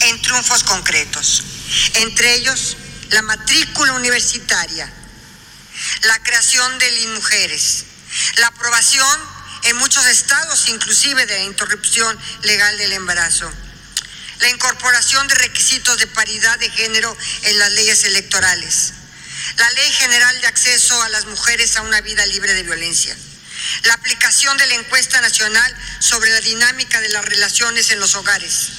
en 0.01 0.21
triunfos 0.21 0.63
concretos, 0.63 1.43
entre 1.95 2.35
ellos 2.35 2.77
la 3.11 3.21
matrícula 3.23 3.93
universitaria, 3.93 4.91
la 6.03 6.23
creación 6.23 6.79
de 6.79 7.07
mujeres, 7.15 7.85
la 8.37 8.47
aprobación 8.47 9.19
en 9.63 9.75
muchos 9.77 10.05
estados 10.05 10.67
inclusive 10.69 11.25
de 11.25 11.37
la 11.37 11.43
interrupción 11.43 12.17
legal 12.43 12.77
del 12.77 12.93
embarazo, 12.93 13.51
la 14.39 14.49
incorporación 14.49 15.27
de 15.27 15.35
requisitos 15.35 15.97
de 15.97 16.07
paridad 16.07 16.57
de 16.59 16.69
género 16.69 17.15
en 17.43 17.59
las 17.59 17.71
leyes 17.73 18.03
electorales, 18.05 18.93
la 19.57 19.69
Ley 19.71 19.91
General 19.93 20.41
de 20.41 20.47
Acceso 20.47 21.01
a 21.01 21.09
las 21.09 21.25
Mujeres 21.25 21.75
a 21.75 21.81
una 21.81 22.01
Vida 22.01 22.25
Libre 22.25 22.53
de 22.53 22.63
Violencia, 22.63 23.15
la 23.83 23.93
aplicación 23.93 24.57
de 24.57 24.67
la 24.67 24.75
encuesta 24.75 25.19
nacional 25.21 25.75
sobre 25.99 26.31
la 26.31 26.41
dinámica 26.41 27.01
de 27.01 27.09
las 27.09 27.25
relaciones 27.25 27.91
en 27.91 27.99
los 27.99 28.15
hogares, 28.15 28.69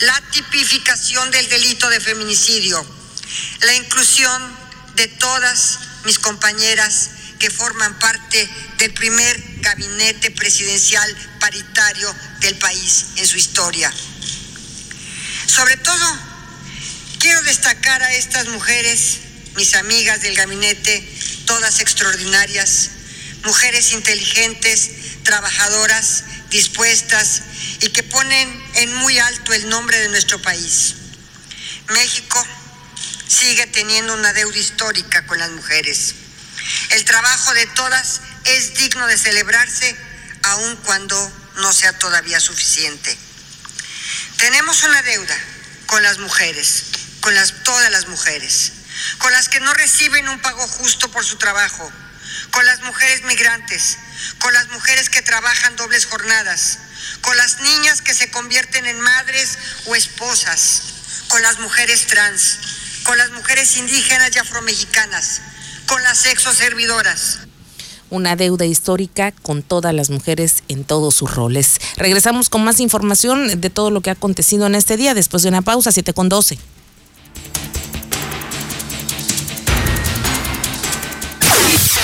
la 0.00 0.20
tipificación 0.32 1.30
del 1.30 1.48
delito 1.48 1.88
de 1.88 2.00
feminicidio, 2.00 2.84
la 3.60 3.74
inclusión 3.74 4.56
de 4.96 5.06
todas 5.08 5.78
mis 6.04 6.18
compañeras 6.18 7.10
que 7.38 7.50
forman 7.50 7.98
parte 7.98 8.48
del 8.78 8.92
primer 8.92 9.42
gabinete 9.60 10.30
presidencial 10.30 11.16
paritario 11.40 12.14
del 12.40 12.56
país 12.56 13.06
en 13.16 13.26
su 13.26 13.36
historia. 13.36 13.92
Sobre 15.46 15.76
todo, 15.76 16.18
quiero 17.18 17.42
destacar 17.42 18.02
a 18.02 18.14
estas 18.14 18.48
mujeres, 18.48 19.18
mis 19.56 19.74
amigas 19.74 20.20
del 20.22 20.34
gabinete, 20.34 21.06
todas 21.46 21.80
extraordinarias, 21.80 22.90
mujeres 23.44 23.92
inteligentes, 23.92 24.90
trabajadoras, 25.22 26.24
dispuestas 26.50 27.42
y 27.80 27.88
que 27.90 28.02
ponen 28.02 28.62
en 28.74 28.94
muy 28.94 29.18
alto 29.18 29.52
el 29.52 29.68
nombre 29.68 29.98
de 29.98 30.08
nuestro 30.08 30.40
país. 30.40 30.94
México 31.90 32.46
sigue 33.26 33.66
teniendo 33.66 34.14
una 34.14 34.32
deuda 34.32 34.58
histórica 34.58 35.26
con 35.26 35.38
las 35.38 35.50
mujeres. 35.50 36.14
El 36.90 37.04
trabajo 37.04 37.54
de 37.54 37.66
todas 37.68 38.20
es 38.44 38.74
digno 38.74 39.06
de 39.06 39.18
celebrarse 39.18 39.96
aun 40.42 40.76
cuando 40.76 41.32
no 41.56 41.72
sea 41.72 41.98
todavía 41.98 42.40
suficiente. 42.40 43.16
Tenemos 44.38 44.82
una 44.82 45.02
deuda 45.02 45.36
con 45.86 46.02
las 46.02 46.18
mujeres, 46.18 46.84
con 47.20 47.34
las, 47.34 47.62
todas 47.64 47.90
las 47.90 48.08
mujeres, 48.08 48.72
con 49.18 49.32
las 49.32 49.48
que 49.48 49.60
no 49.60 49.72
reciben 49.74 50.28
un 50.28 50.40
pago 50.40 50.66
justo 50.66 51.10
por 51.10 51.24
su 51.24 51.36
trabajo, 51.36 51.90
con 52.50 52.66
las 52.66 52.80
mujeres 52.80 53.22
migrantes, 53.22 53.98
con 54.38 54.52
las 54.52 54.68
mujeres 54.68 55.08
que 55.10 55.22
trabajan 55.22 55.76
dobles 55.76 56.06
jornadas, 56.06 56.78
con 57.20 57.36
las 57.36 57.60
niñas 57.60 58.02
que 58.02 58.14
se 58.14 58.30
convierten 58.30 58.86
en 58.86 59.00
madres 59.00 59.58
o 59.86 59.94
esposas, 59.94 60.82
con 61.28 61.42
las 61.42 61.58
mujeres 61.58 62.06
trans, 62.06 62.58
con 63.04 63.18
las 63.18 63.30
mujeres 63.30 63.76
indígenas 63.76 64.30
y 64.34 64.38
afromexicanas, 64.38 65.40
con 65.86 66.02
las 66.02 66.18
sexoservidoras. 66.18 67.40
Una 68.10 68.36
deuda 68.36 68.64
histórica 68.64 69.32
con 69.32 69.62
todas 69.62 69.94
las 69.94 70.10
mujeres 70.10 70.62
en 70.68 70.84
todos 70.84 71.14
sus 71.14 71.34
roles. 71.34 71.80
Regresamos 71.96 72.48
con 72.48 72.62
más 72.64 72.80
información 72.80 73.60
de 73.60 73.70
todo 73.70 73.90
lo 73.90 74.00
que 74.00 74.10
ha 74.10 74.14
acontecido 74.14 74.66
en 74.66 74.74
este 74.74 74.96
día 74.96 75.14
después 75.14 75.42
de 75.42 75.48
una 75.48 75.62
pausa, 75.62 75.90
7 75.90 76.12
con 76.12 76.28
12. 76.28 76.58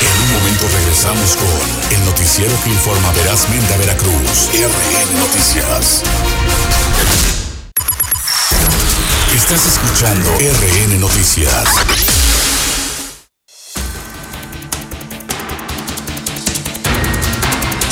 En 0.01 0.23
un 0.23 0.33
momento 0.33 0.69
regresamos 0.69 1.37
con 1.37 1.97
el 1.97 2.05
noticiero 2.05 2.53
que 2.65 2.71
informa 2.71 3.13
verazmente 3.13 3.75
a 3.75 3.77
Veracruz. 3.77 4.49
RN 4.53 5.19
Noticias. 5.19 6.03
Estás 9.35 9.67
escuchando 9.67 10.31
RN 10.39 11.01
Noticias. 11.01 12.20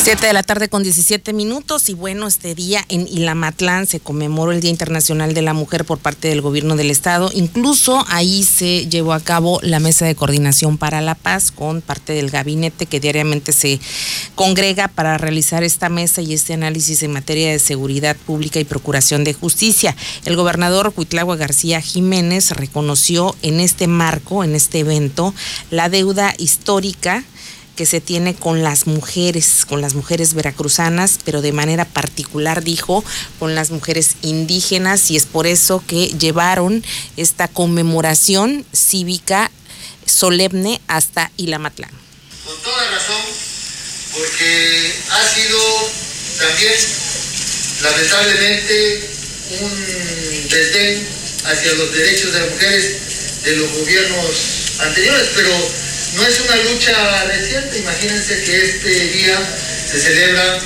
Siete 0.08 0.28
de 0.28 0.32
la 0.32 0.42
tarde 0.42 0.70
con 0.70 0.82
17 0.82 1.34
minutos 1.34 1.90
y 1.90 1.92
bueno, 1.92 2.26
este 2.28 2.54
día 2.54 2.82
en 2.88 3.06
Ilamatlán 3.06 3.86
se 3.86 4.00
conmemoró 4.00 4.52
el 4.52 4.62
Día 4.62 4.70
Internacional 4.70 5.34
de 5.34 5.42
la 5.42 5.52
Mujer 5.52 5.84
por 5.84 5.98
parte 5.98 6.28
del 6.28 6.40
gobierno 6.40 6.76
del 6.76 6.90
estado. 6.90 7.30
Incluso 7.34 8.06
ahí 8.08 8.42
se 8.42 8.86
llevó 8.86 9.12
a 9.12 9.20
cabo 9.20 9.60
la 9.62 9.80
mesa 9.80 10.06
de 10.06 10.14
coordinación 10.14 10.78
para 10.78 11.02
la 11.02 11.14
paz 11.14 11.50
con 11.50 11.82
parte 11.82 12.14
del 12.14 12.30
gabinete 12.30 12.86
que 12.86 13.00
diariamente 13.00 13.52
se 13.52 13.80
congrega 14.34 14.88
para 14.88 15.18
realizar 15.18 15.62
esta 15.62 15.90
mesa 15.90 16.22
y 16.22 16.32
este 16.32 16.54
análisis 16.54 17.02
en 17.02 17.12
materia 17.12 17.52
de 17.52 17.58
seguridad 17.58 18.16
pública 18.16 18.58
y 18.58 18.64
procuración 18.64 19.24
de 19.24 19.34
justicia. 19.34 19.94
El 20.24 20.36
gobernador 20.36 20.90
Cuitlagua 20.94 21.36
García 21.36 21.82
Jiménez 21.82 22.52
reconoció 22.52 23.36
en 23.42 23.60
este 23.60 23.88
marco, 23.88 24.42
en 24.42 24.54
este 24.54 24.78
evento, 24.78 25.34
la 25.70 25.90
deuda 25.90 26.32
histórica 26.38 27.24
que 27.78 27.86
se 27.86 28.00
tiene 28.00 28.34
con 28.34 28.64
las 28.64 28.88
mujeres, 28.88 29.64
con 29.64 29.80
las 29.80 29.94
mujeres 29.94 30.34
veracruzanas, 30.34 31.20
pero 31.24 31.42
de 31.42 31.52
manera 31.52 31.84
particular 31.84 32.64
dijo 32.64 33.04
con 33.38 33.54
las 33.54 33.70
mujeres 33.70 34.16
indígenas 34.20 35.12
y 35.12 35.16
es 35.16 35.26
por 35.26 35.46
eso 35.46 35.80
que 35.86 36.08
llevaron 36.08 36.84
esta 37.16 37.46
conmemoración 37.46 38.66
cívica 38.74 39.52
solemne 40.04 40.80
hasta 40.88 41.30
Ilamatlán. 41.36 41.92
con 42.44 42.60
toda 42.62 42.90
razón, 42.90 43.22
porque 44.12 44.92
ha 45.10 45.22
sido 45.22 45.60
también, 46.40 46.74
lamentablemente, 47.82 49.10
un 49.60 50.48
desdén 50.50 51.06
hacia 51.44 51.74
los 51.74 51.92
derechos 51.94 52.32
de 52.32 52.40
las 52.40 52.50
mujeres 52.50 53.44
de 53.44 53.56
los 53.56 53.70
gobiernos 53.70 54.34
anteriores, 54.80 55.28
pero 55.36 55.87
no 56.18 56.26
es 56.26 56.40
una 56.40 56.56
lucha 56.56 57.24
reciente. 57.26 57.78
Imagínense 57.78 58.42
que 58.42 58.64
este 58.64 58.90
día 58.90 59.38
se 59.90 60.00
celebra 60.00 60.60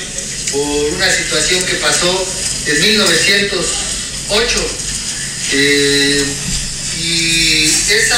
por 0.52 0.94
una 0.94 1.10
situación 1.10 1.64
que 1.66 1.74
pasó 1.74 2.26
en 2.66 2.80
1908. 2.80 4.78
eh, 5.54 6.24
y 7.02 7.64
esa 7.64 8.16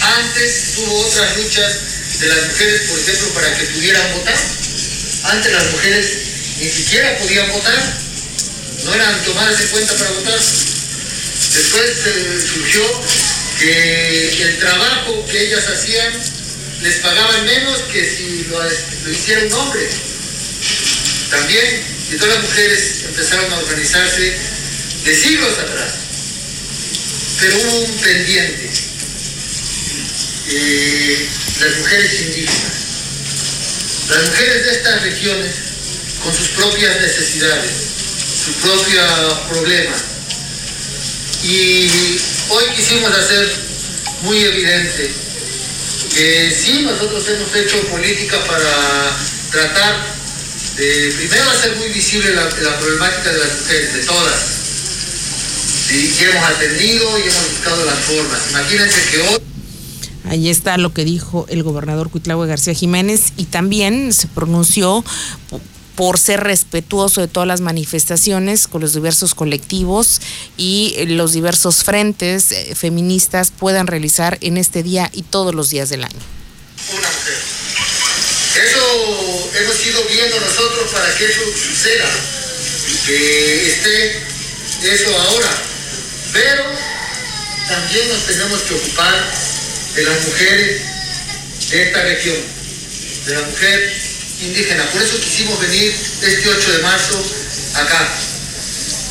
antes 0.00 0.74
tuvo 0.76 1.00
otras 1.00 1.36
luchas 1.38 1.72
de 2.20 2.26
las 2.28 2.46
mujeres, 2.48 2.82
por 2.82 2.98
ejemplo, 2.98 3.28
para 3.34 3.58
que 3.58 3.64
pudieran 3.64 4.12
votar. 4.18 4.38
Antes 5.24 5.52
las 5.52 5.72
mujeres 5.72 6.06
ni 6.60 6.68
siquiera 6.70 7.18
podían 7.18 7.50
votar, 7.50 7.98
no 8.84 8.94
eran 8.94 9.24
tomadas 9.24 9.60
en 9.60 9.68
cuenta 9.68 9.94
para 9.94 10.10
votar. 10.10 10.38
Después 10.38 11.90
eh, 12.06 12.46
surgió 12.46 12.82
que 13.58 14.42
el 14.42 14.58
trabajo 14.58 15.26
que 15.26 15.42
ellas 15.42 15.66
hacían 15.68 16.12
les 16.82 16.94
pagaban 16.96 17.44
menos 17.44 17.78
que 17.92 18.04
si 18.04 18.44
lo, 18.44 18.62
lo 18.62 19.10
hiciera 19.10 19.42
un 19.46 19.52
hombre. 19.52 19.88
También, 21.30 21.84
y 22.10 22.16
todas 22.16 22.36
las 22.36 22.44
mujeres 22.44 23.04
empezaron 23.08 23.52
a 23.52 23.58
organizarse 23.58 24.36
de 25.04 25.14
siglos 25.14 25.58
atrás. 25.58 25.92
pero 27.40 27.56
hubo 27.58 27.78
un 27.78 27.98
pendiente. 27.98 28.70
Eh, 30.50 31.28
las 31.60 31.76
mujeres 31.78 32.20
indígenas. 32.22 32.72
Las 34.08 34.28
mujeres 34.30 34.64
de 34.64 34.72
estas 34.72 35.02
regiones, 35.02 35.54
con 36.22 36.34
sus 36.34 36.48
propias 36.48 37.00
necesidades, 37.00 37.70
su 38.44 38.52
propio 38.54 39.48
problema. 39.50 39.96
Y 41.44 41.90
hoy 42.50 42.64
quisimos 42.74 43.10
hacer 43.12 43.48
muy 44.22 44.38
evidente 44.38 45.10
que 46.14 46.50
sí, 46.50 46.82
nosotros 46.82 47.28
hemos 47.28 47.54
hecho 47.54 47.80
política 47.88 48.38
para 48.44 49.16
tratar 49.50 50.18
de 50.76 51.12
primero 51.16 51.50
hacer 51.50 51.76
muy 51.76 51.88
visible 51.88 52.34
la, 52.34 52.48
problemática 52.48 53.32
de 53.32 53.38
las 53.38 53.60
mujeres, 53.60 53.94
de 53.94 54.04
todas. 54.04 54.58
Y 55.90 56.24
hemos 56.24 56.44
atendido 56.44 57.18
y 57.18 57.22
hemos 57.22 57.50
buscado 57.50 57.84
las 57.84 57.98
formas. 58.00 58.40
Imagínense 58.50 59.00
que 59.10 59.20
hoy... 59.22 59.38
Ahí 60.24 60.50
está 60.50 60.76
lo 60.76 60.92
que 60.92 61.04
dijo 61.04 61.46
el 61.48 61.62
gobernador 61.62 62.10
Cuitlahue 62.10 62.46
García 62.46 62.74
Jiménez 62.74 63.32
y 63.36 63.44
también 63.44 64.12
se 64.12 64.26
pronunció 64.28 65.02
por 65.98 66.16
ser 66.16 66.44
respetuoso 66.44 67.20
de 67.20 67.26
todas 67.26 67.48
las 67.48 67.60
manifestaciones 67.60 68.68
con 68.68 68.80
los 68.80 68.94
diversos 68.94 69.34
colectivos 69.34 70.20
y 70.56 70.94
los 71.06 71.32
diversos 71.32 71.82
frentes 71.82 72.52
eh, 72.52 72.76
feministas 72.76 73.50
puedan 73.50 73.88
realizar 73.88 74.38
en 74.40 74.58
este 74.58 74.84
día 74.84 75.10
y 75.12 75.22
todos 75.24 75.56
los 75.56 75.70
días 75.70 75.88
del 75.88 76.04
año. 76.04 76.20
Una 76.92 77.08
mujer. 77.08 77.34
Eso 78.64 79.50
hemos 79.58 79.86
ido 79.86 80.04
viendo 80.04 80.38
nosotros 80.38 80.88
para 80.92 81.16
que 81.16 81.24
eso 81.24 81.40
suceda, 81.66 82.08
que 83.04 83.68
esté 83.68 84.22
eso 84.84 85.20
ahora. 85.20 85.50
Pero 86.32 86.62
también 87.66 88.08
nos 88.08 88.24
tenemos 88.24 88.62
que 88.62 88.74
ocupar 88.74 89.32
de 89.96 90.02
las 90.04 90.26
mujeres 90.28 90.80
de 91.70 91.82
esta 91.82 92.02
región, 92.04 92.36
de 93.26 93.34
la 93.34 93.40
mujer 93.48 94.07
indígena. 94.40 94.84
Por 94.90 95.02
eso 95.02 95.20
quisimos 95.20 95.60
venir 95.60 95.94
este 96.22 96.48
8 96.48 96.72
de 96.72 96.78
marzo 96.82 97.24
acá, 97.74 98.08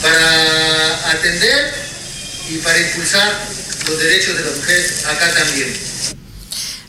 para 0.02 1.12
atender 1.12 1.74
y 2.50 2.58
para 2.58 2.78
impulsar 2.80 3.48
los 3.88 4.00
derechos 4.00 4.38
de 4.38 4.44
las 4.44 4.56
mujeres 4.56 5.06
acá 5.06 5.34
también. 5.34 5.87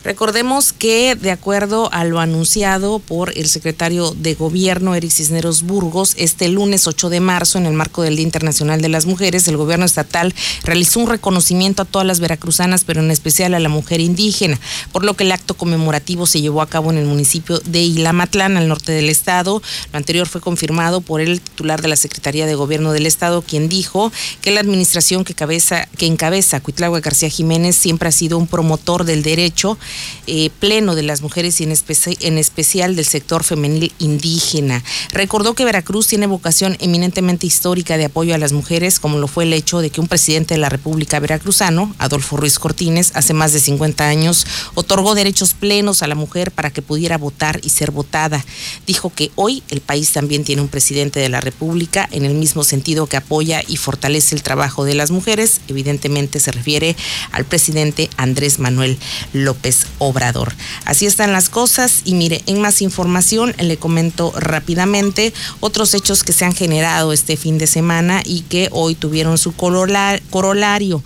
Recordemos 0.09 0.73
que, 0.73 1.17
de 1.17 1.31
acuerdo 1.31 1.91
a 1.93 2.03
lo 2.03 2.19
anunciado 2.19 2.99
por 2.99 3.37
el 3.37 3.47
secretario 3.47 4.13
de 4.13 4.33
Gobierno, 4.33 4.95
Eric 4.95 5.11
Cisneros 5.11 5.65
Burgos, 5.65 6.15
este 6.17 6.49
lunes 6.49 6.87
8 6.87 7.11
de 7.11 7.21
marzo, 7.21 7.59
en 7.59 7.67
el 7.67 7.75
marco 7.75 8.01
del 8.01 8.17
Día 8.17 8.25
Internacional 8.25 8.81
de 8.81 8.89
las 8.89 9.05
Mujeres, 9.05 9.47
el 9.49 9.59
gobierno 9.59 9.85
estatal 9.85 10.35
realizó 10.65 11.01
un 11.01 11.11
reconocimiento 11.11 11.83
a 11.83 11.85
todas 11.85 12.07
las 12.07 12.21
veracruzanas, 12.21 12.85
pero 12.85 13.03
en 13.03 13.11
especial 13.11 13.53
a 13.53 13.61
la 13.61 13.69
mujer 13.69 14.01
indígena, 14.01 14.59
por 14.93 15.05
lo 15.05 15.13
que 15.13 15.25
el 15.25 15.33
acto 15.33 15.53
conmemorativo 15.53 16.25
se 16.25 16.41
llevó 16.41 16.63
a 16.63 16.71
cabo 16.71 16.91
en 16.91 16.97
el 16.97 17.05
municipio 17.05 17.59
de 17.67 17.83
Ilamatlán, 17.83 18.57
al 18.57 18.67
norte 18.67 18.93
del 18.93 19.11
estado. 19.11 19.61
Lo 19.93 19.99
anterior 19.99 20.27
fue 20.27 20.41
confirmado 20.41 21.03
por 21.03 21.21
el 21.21 21.43
titular 21.43 21.83
de 21.83 21.89
la 21.89 21.97
Secretaría 21.97 22.47
de 22.47 22.55
Gobierno 22.55 22.93
del 22.93 23.05
Estado, 23.05 23.43
quien 23.43 23.69
dijo 23.69 24.11
que 24.41 24.53
la 24.53 24.61
administración 24.61 25.23
que, 25.23 25.35
cabeza, 25.35 25.87
que 25.99 26.07
encabeza 26.07 26.61
Cuitlagua 26.61 27.01
García 27.01 27.29
Jiménez 27.29 27.77
siempre 27.77 28.09
ha 28.09 28.13
sido 28.13 28.39
un 28.39 28.47
promotor 28.47 29.05
del 29.05 29.23
derecho 29.23 29.77
eh, 30.27 30.51
pleno 30.59 30.95
de 30.95 31.03
las 31.03 31.23
mujeres 31.23 31.61
y 31.61 31.65
en, 31.65 31.75
en 32.21 32.39
especial 32.39 32.97
del 32.97 33.05
sector 33.05 33.45
femenil 33.45 33.93
indígena. 33.99 34.83
Recordó 35.13 35.55
que 35.55 35.65
Veracruz 35.65 36.07
tiene 36.07 36.27
vocación 36.27 36.77
eminentemente 36.81 37.47
histórica 37.47 37.97
de 37.97 38.07
apoyo 38.07 38.35
a 38.35 38.39
las 38.39 38.53
mujeres, 38.53 39.01
como 39.01 39.19
lo 39.19 39.29
fue 39.29 39.45
el 39.45 39.53
hecho 39.53 39.81
de 39.81 39.91
que 39.91 40.01
un 40.01 40.09
presidente 40.09 40.55
de 40.55 40.61
la 40.61 40.69
República 40.69 41.21
Veracruzano, 41.21 41.95
Adolfo 41.99 42.37
Ruiz 42.37 42.59
Cortines, 42.59 43.13
hace 43.15 43.35
más 43.35 43.53
de 43.53 43.61
50 43.61 44.07
años, 44.07 44.47
otorgó 44.75 45.15
derechos 45.15 45.55
plenos 45.55 46.03
a 46.03 46.07
la 46.07 46.15
mujer 46.15 46.51
para 46.53 46.71
que 46.71 46.83
pudiera 46.83 47.19
votar 47.19 47.61
y 47.63 47.71
ser 47.71 47.91
votada. 47.91 48.45
Dijo 48.87 49.13
que 49.15 49.31
hoy 49.35 49.63
el 49.71 49.81
país 49.81 50.13
también 50.13 50.45
tiene 50.45 50.63
un 50.63 50.69
presidente 50.69 51.21
de 51.21 51.29
la 51.29 51.41
República 51.41 52.09
en 52.13 52.25
el 52.25 52.35
mismo 52.35 52.65
sentido 52.65 53.07
que 53.07 53.17
apoya 53.17 53.63
y 53.67 53.77
fortalece 53.77 54.35
el 54.35 54.43
trabajo 54.43 54.85
de 54.85 54.95
las 54.95 55.11
mujeres. 55.11 55.61
Evidentemente 55.69 56.41
se 56.41 56.53
refiere 56.53 56.97
al 57.33 57.45
presidente 57.45 58.11
Andrés 58.17 58.59
Manuel 58.59 58.99
López 59.33 59.87
Obrador. 59.99 60.55
Así 60.85 61.07
están 61.07 61.33
las 61.33 61.49
cosas 61.49 62.03
y 62.05 62.15
mire, 62.15 62.43
en 62.47 62.61
más 62.61 62.83
información 62.83 63.55
le 63.59 63.77
comento 63.77 64.33
rápidamente 64.37 65.33
otros 65.61 65.95
hechos 65.95 66.23
que 66.23 66.33
se 66.33 66.45
han 66.45 66.55
generado 66.55 67.13
este 67.13 67.37
fin 67.37 67.59
de 67.59 67.67
semana 67.67 68.23
y 68.25 68.43
que 68.43 68.69
hoy 68.73 68.95
tuvieron 68.95 69.39
su 69.39 69.53
corolario. 69.53 71.03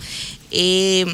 Eh, 0.51 1.05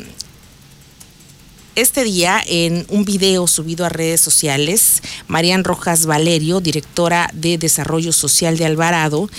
este 1.76 2.04
día, 2.04 2.44
en 2.46 2.86
un 2.90 3.06
video 3.06 3.48
subido 3.48 3.86
a 3.86 3.90
redes 3.90 4.20
sociales, 4.20 5.02
Marian 5.30 5.64
Rojas 5.64 6.06
Valerio, 6.06 6.60
directora 6.60 7.30
de 7.34 7.58
Desarrollo 7.58 8.12
Social 8.12 8.58
de 8.58 8.66
Alvarado, 8.66 9.30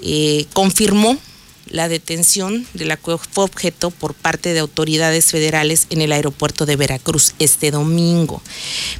eh, 0.00 0.46
confirmó 0.52 1.18
la 1.70 1.88
detención 1.88 2.66
de 2.74 2.84
la 2.84 2.96
que 2.96 3.16
fue 3.18 3.44
objeto 3.44 3.90
por 3.90 4.14
parte 4.14 4.52
de 4.52 4.60
autoridades 4.60 5.26
federales 5.26 5.86
en 5.90 6.00
el 6.00 6.12
aeropuerto 6.12 6.66
de 6.66 6.76
Veracruz 6.76 7.34
este 7.38 7.70
domingo. 7.70 8.42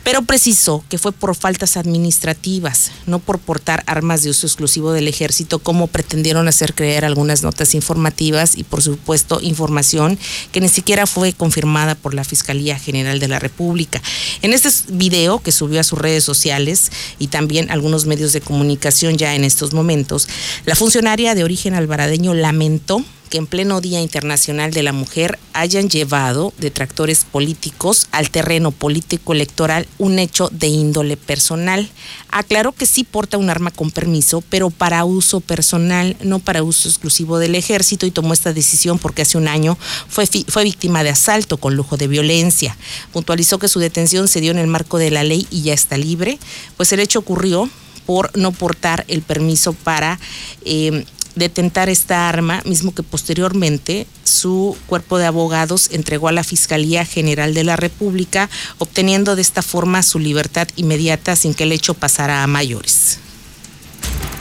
Pero 0.05 0.23
precisó 0.23 0.85
que 0.89 0.99
fue 0.99 1.13
por 1.13 1.35
faltas 1.35 1.77
administrativas, 1.77 2.91
no 3.07 3.19
por 3.19 3.39
portar 3.39 3.83
armas 3.87 4.23
de 4.23 4.31
uso 4.31 4.47
exclusivo 4.47 4.93
del 4.93 5.09
ejército, 5.09 5.59
como 5.59 5.87
pretendieron 5.87 6.49
hacer 6.49 6.75
creer 6.75 7.05
algunas 7.05 7.43
notas 7.43 7.75
informativas 7.75 8.57
y, 8.57 8.65
por 8.65 8.83
supuesto, 8.83 9.41
información 9.43 10.19
que 10.53 10.61
ni 10.61 10.69
siquiera 10.69 11.07
fue 11.07 11.33
confirmada 11.33 11.95
por 11.95 12.15
la 12.15 12.25
Fiscalía 12.25 12.79
General 12.79 13.19
de 13.19 13.29
la 13.29 13.39
República. 13.39 14.03
En 14.43 14.53
este 14.53 14.69
video 14.89 15.41
que 15.41 15.53
subió 15.53 15.81
a 15.81 15.85
sus 15.85 15.99
redes 15.99 16.25
sociales 16.25 16.91
y 17.19 17.29
también 17.29 17.71
algunos 17.71 18.07
medios 18.07 18.33
de 18.33 18.41
comunicación 18.41 19.17
ya 19.17 19.35
en 19.35 19.45
estos 19.45 19.73
momentos, 19.73 20.29
la 20.65 20.75
funcionaria 20.75 21.35
de 21.35 21.45
origen 21.45 21.75
alvaradeño 21.75 22.35
la 22.35 22.53
lamentó 22.59 23.05
que 23.31 23.39
en 23.39 23.47
pleno 23.47 23.81
Día 23.81 24.01
Internacional 24.01 24.73
de 24.73 24.83
la 24.83 24.93
Mujer 24.93 25.39
hayan 25.53 25.89
llevado 25.89 26.53
detractores 26.59 27.25
políticos 27.25 28.09
al 28.11 28.31
terreno 28.31 28.73
político 28.73 29.33
electoral 29.33 29.87
un 29.99 30.19
hecho 30.19 30.49
de 30.51 30.67
índole 30.67 31.17
personal. 31.17 31.89
Aclaró 32.31 32.73
que 32.73 32.87
sí 32.87 33.05
porta 33.05 33.39
un 33.39 33.49
arma 33.49 33.71
con 33.71 33.93
permiso, 33.93 34.43
pero 34.49 34.71
para 34.71 35.05
uso 35.05 35.39
personal, 35.39 36.17
no 36.21 36.41
para 36.41 36.65
uso 36.65 36.89
exclusivo 36.89 37.39
del 37.39 37.55
ejército 37.55 38.07
y 38.07 38.11
tomó 38.11 38.33
esta 38.33 38.53
decisión 38.53 38.99
porque 38.99 39.23
hace 39.23 39.39
un 39.39 39.47
año 39.47 39.79
fue, 40.09 40.27
fue 40.27 40.65
víctima 40.65 41.05
de 41.05 41.11
asalto 41.11 41.59
con 41.59 41.77
lujo 41.77 41.97
de 41.97 42.09
violencia. 42.09 42.77
Puntualizó 43.13 43.61
que 43.61 43.69
su 43.69 43.79
detención 43.79 44.27
se 44.27 44.41
dio 44.41 44.51
en 44.51 44.59
el 44.59 44.67
marco 44.67 44.99
de 44.99 45.13
la 45.13 45.23
ley 45.23 45.47
y 45.51 45.63
ya 45.63 45.75
está 45.75 45.97
libre, 45.97 46.41
pues 46.77 46.93
el 46.93 46.99
hecho 46.99 47.21
ocurrió 47.21 47.71
por 48.09 48.35
no 48.39 48.53
portar 48.53 49.05
el 49.09 49.21
permiso 49.21 49.75
para 49.75 50.19
eh, 50.65 51.05
detentar 51.39 51.89
esta 51.89 52.29
arma, 52.29 52.63
mismo 52.65 52.95
que 52.95 53.03
posteriormente 53.03 54.07
su 54.25 54.77
cuerpo 54.87 55.19
de 55.19 55.27
abogados 55.27 55.89
entregó 55.93 56.29
a 56.29 56.33
la 56.33 56.45
Fiscalía 56.45 57.05
General 57.05 57.55
de 57.55 57.65
la 57.65 57.77
República, 57.77 58.51
obteniendo 58.79 59.37
de 59.37 59.43
esta 59.43 59.63
forma 59.63 60.03
su 60.03 60.19
libertad 60.19 60.69
inmediata 60.77 61.37
sin 61.37 61.55
que 61.55 61.65
el 61.65 61.73
hecho 61.73 61.95
pasara 61.95 62.43
a 62.43 62.47
mayores. 62.47 63.19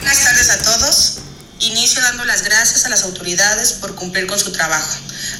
Buenas 0.00 0.22
tardes 0.22 0.50
a 0.50 0.62
todos. 0.62 1.18
Inicio 1.60 2.00
dando 2.02 2.24
las 2.24 2.44
gracias 2.44 2.84
a 2.84 2.88
las 2.88 3.02
autoridades 3.02 3.72
por 3.74 3.94
cumplir 3.96 4.26
con 4.26 4.38
su 4.38 4.52
trabajo, 4.52 4.96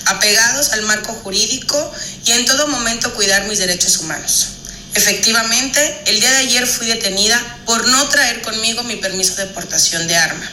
apegados 0.06 0.72
al 0.72 0.82
marco 0.82 1.12
jurídico 1.12 1.92
y 2.24 2.32
en 2.32 2.44
todo 2.44 2.66
momento 2.66 3.14
cuidar 3.14 3.46
mis 3.46 3.58
derechos 3.58 3.98
humanos. 3.98 4.48
Efectivamente, 4.94 6.02
el 6.06 6.18
día 6.18 6.30
de 6.32 6.38
ayer 6.38 6.66
fui 6.66 6.86
detenida 6.86 7.40
por 7.66 7.86
no 7.86 8.08
traer 8.08 8.42
conmigo 8.42 8.82
mi 8.82 8.96
permiso 8.96 9.36
de 9.36 9.46
portación 9.46 10.08
de 10.08 10.16
arma 10.16 10.50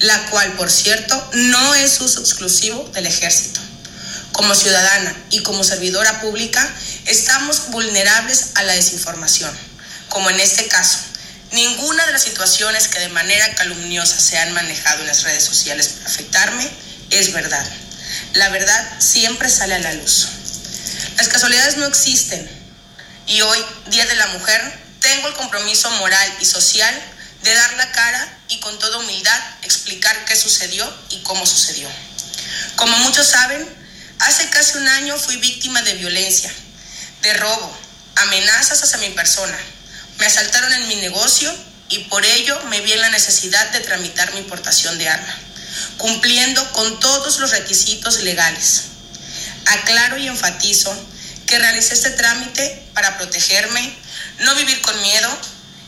la 0.00 0.30
cual, 0.30 0.52
por 0.54 0.70
cierto, 0.70 1.30
no 1.32 1.74
es 1.74 2.00
uso 2.00 2.20
exclusivo 2.20 2.88
del 2.94 3.06
ejército. 3.06 3.60
Como 4.32 4.54
ciudadana 4.54 5.14
y 5.30 5.42
como 5.42 5.62
servidora 5.62 6.20
pública, 6.20 6.66
estamos 7.06 7.70
vulnerables 7.70 8.52
a 8.54 8.62
la 8.62 8.72
desinformación, 8.72 9.54
como 10.08 10.30
en 10.30 10.40
este 10.40 10.66
caso. 10.68 10.98
Ninguna 11.52 12.06
de 12.06 12.12
las 12.12 12.22
situaciones 12.22 12.88
que 12.88 13.00
de 13.00 13.08
manera 13.08 13.54
calumniosa 13.56 14.18
se 14.18 14.38
han 14.38 14.52
manejado 14.52 15.00
en 15.00 15.08
las 15.08 15.24
redes 15.24 15.44
sociales 15.44 15.88
para 15.88 16.06
afectarme 16.06 16.70
es 17.10 17.32
verdad. 17.32 17.66
La 18.34 18.48
verdad 18.50 19.00
siempre 19.00 19.50
sale 19.50 19.74
a 19.74 19.80
la 19.80 19.92
luz. 19.94 20.28
Las 21.16 21.28
casualidades 21.28 21.76
no 21.76 21.86
existen 21.86 22.48
y 23.26 23.42
hoy, 23.42 23.58
Día 23.88 24.06
de 24.06 24.16
la 24.16 24.28
Mujer, 24.28 24.60
tengo 25.00 25.28
el 25.28 25.34
compromiso 25.34 25.90
moral 25.92 26.36
y 26.40 26.44
social 26.44 26.94
de 27.42 27.54
dar 27.54 27.72
la 27.74 27.90
cara 27.92 28.38
y 28.48 28.60
con 28.60 28.78
toda 28.78 28.98
humildad 28.98 29.40
explicar 29.62 30.24
qué 30.24 30.36
sucedió 30.36 30.92
y 31.10 31.22
cómo 31.22 31.46
sucedió. 31.46 31.88
Como 32.76 32.96
muchos 32.98 33.26
saben, 33.26 33.66
hace 34.18 34.48
casi 34.50 34.78
un 34.78 34.88
año 34.88 35.16
fui 35.16 35.36
víctima 35.36 35.82
de 35.82 35.94
violencia, 35.94 36.52
de 37.22 37.32
robo, 37.34 37.78
amenazas 38.16 38.82
hacia 38.82 38.98
mi 38.98 39.10
persona. 39.10 39.56
Me 40.18 40.26
asaltaron 40.26 40.72
en 40.72 40.88
mi 40.88 40.96
negocio 40.96 41.54
y 41.88 42.00
por 42.04 42.24
ello 42.24 42.60
me 42.64 42.80
vi 42.80 42.92
en 42.92 43.00
la 43.00 43.10
necesidad 43.10 43.70
de 43.70 43.80
tramitar 43.80 44.32
mi 44.34 44.40
importación 44.40 44.98
de 44.98 45.08
arma, 45.08 45.38
cumpliendo 45.96 46.72
con 46.72 47.00
todos 47.00 47.38
los 47.38 47.50
requisitos 47.50 48.20
legales. 48.20 48.82
Aclaro 49.66 50.18
y 50.18 50.28
enfatizo 50.28 50.94
que 51.46 51.58
realicé 51.58 51.94
este 51.94 52.10
trámite 52.10 52.86
para 52.94 53.16
protegerme, 53.18 53.92
no 54.40 54.54
vivir 54.54 54.80
con 54.82 55.00
miedo 55.00 55.38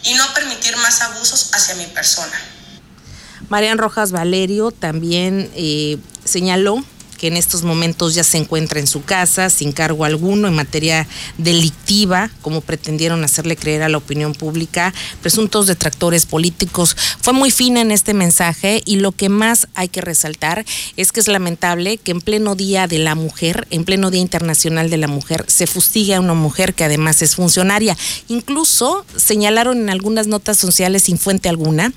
y 0.04 0.14
no 0.14 0.24
permitir 0.34 0.76
más 0.78 1.00
abusos 1.02 1.50
hacia 1.54 1.74
mi 1.76 1.86
persona. 1.86 2.32
Marian 3.48 3.78
Rojas 3.78 4.12
Valerio 4.12 4.70
también 4.70 5.50
eh, 5.54 5.98
señaló 6.24 6.84
que 7.22 7.28
en 7.28 7.36
estos 7.36 7.62
momentos 7.62 8.16
ya 8.16 8.24
se 8.24 8.36
encuentra 8.36 8.80
en 8.80 8.88
su 8.88 9.04
casa 9.04 9.48
sin 9.48 9.70
cargo 9.70 10.04
alguno 10.04 10.48
en 10.48 10.54
materia 10.54 11.06
delictiva, 11.38 12.32
como 12.40 12.62
pretendieron 12.62 13.22
hacerle 13.22 13.54
creer 13.54 13.84
a 13.84 13.88
la 13.88 13.98
opinión 13.98 14.34
pública, 14.34 14.92
presuntos 15.20 15.68
detractores 15.68 16.26
políticos. 16.26 16.96
Fue 17.20 17.32
muy 17.32 17.52
fina 17.52 17.80
en 17.80 17.92
este 17.92 18.12
mensaje 18.12 18.82
y 18.84 18.96
lo 18.96 19.12
que 19.12 19.28
más 19.28 19.68
hay 19.76 19.86
que 19.86 20.00
resaltar 20.00 20.64
es 20.96 21.12
que 21.12 21.20
es 21.20 21.28
lamentable 21.28 21.96
que 21.96 22.10
en 22.10 22.22
pleno 22.22 22.56
Día 22.56 22.88
de 22.88 22.98
la 22.98 23.14
Mujer, 23.14 23.68
en 23.70 23.84
pleno 23.84 24.10
Día 24.10 24.20
Internacional 24.20 24.90
de 24.90 24.96
la 24.96 25.06
Mujer, 25.06 25.44
se 25.46 25.68
fustigue 25.68 26.16
a 26.16 26.20
una 26.20 26.34
mujer 26.34 26.74
que 26.74 26.82
además 26.82 27.22
es 27.22 27.36
funcionaria. 27.36 27.96
Incluso 28.26 29.06
señalaron 29.16 29.78
en 29.78 29.90
algunas 29.90 30.26
notas 30.26 30.56
sociales 30.56 31.04
sin 31.04 31.18
fuente 31.18 31.48
alguna, 31.48 31.92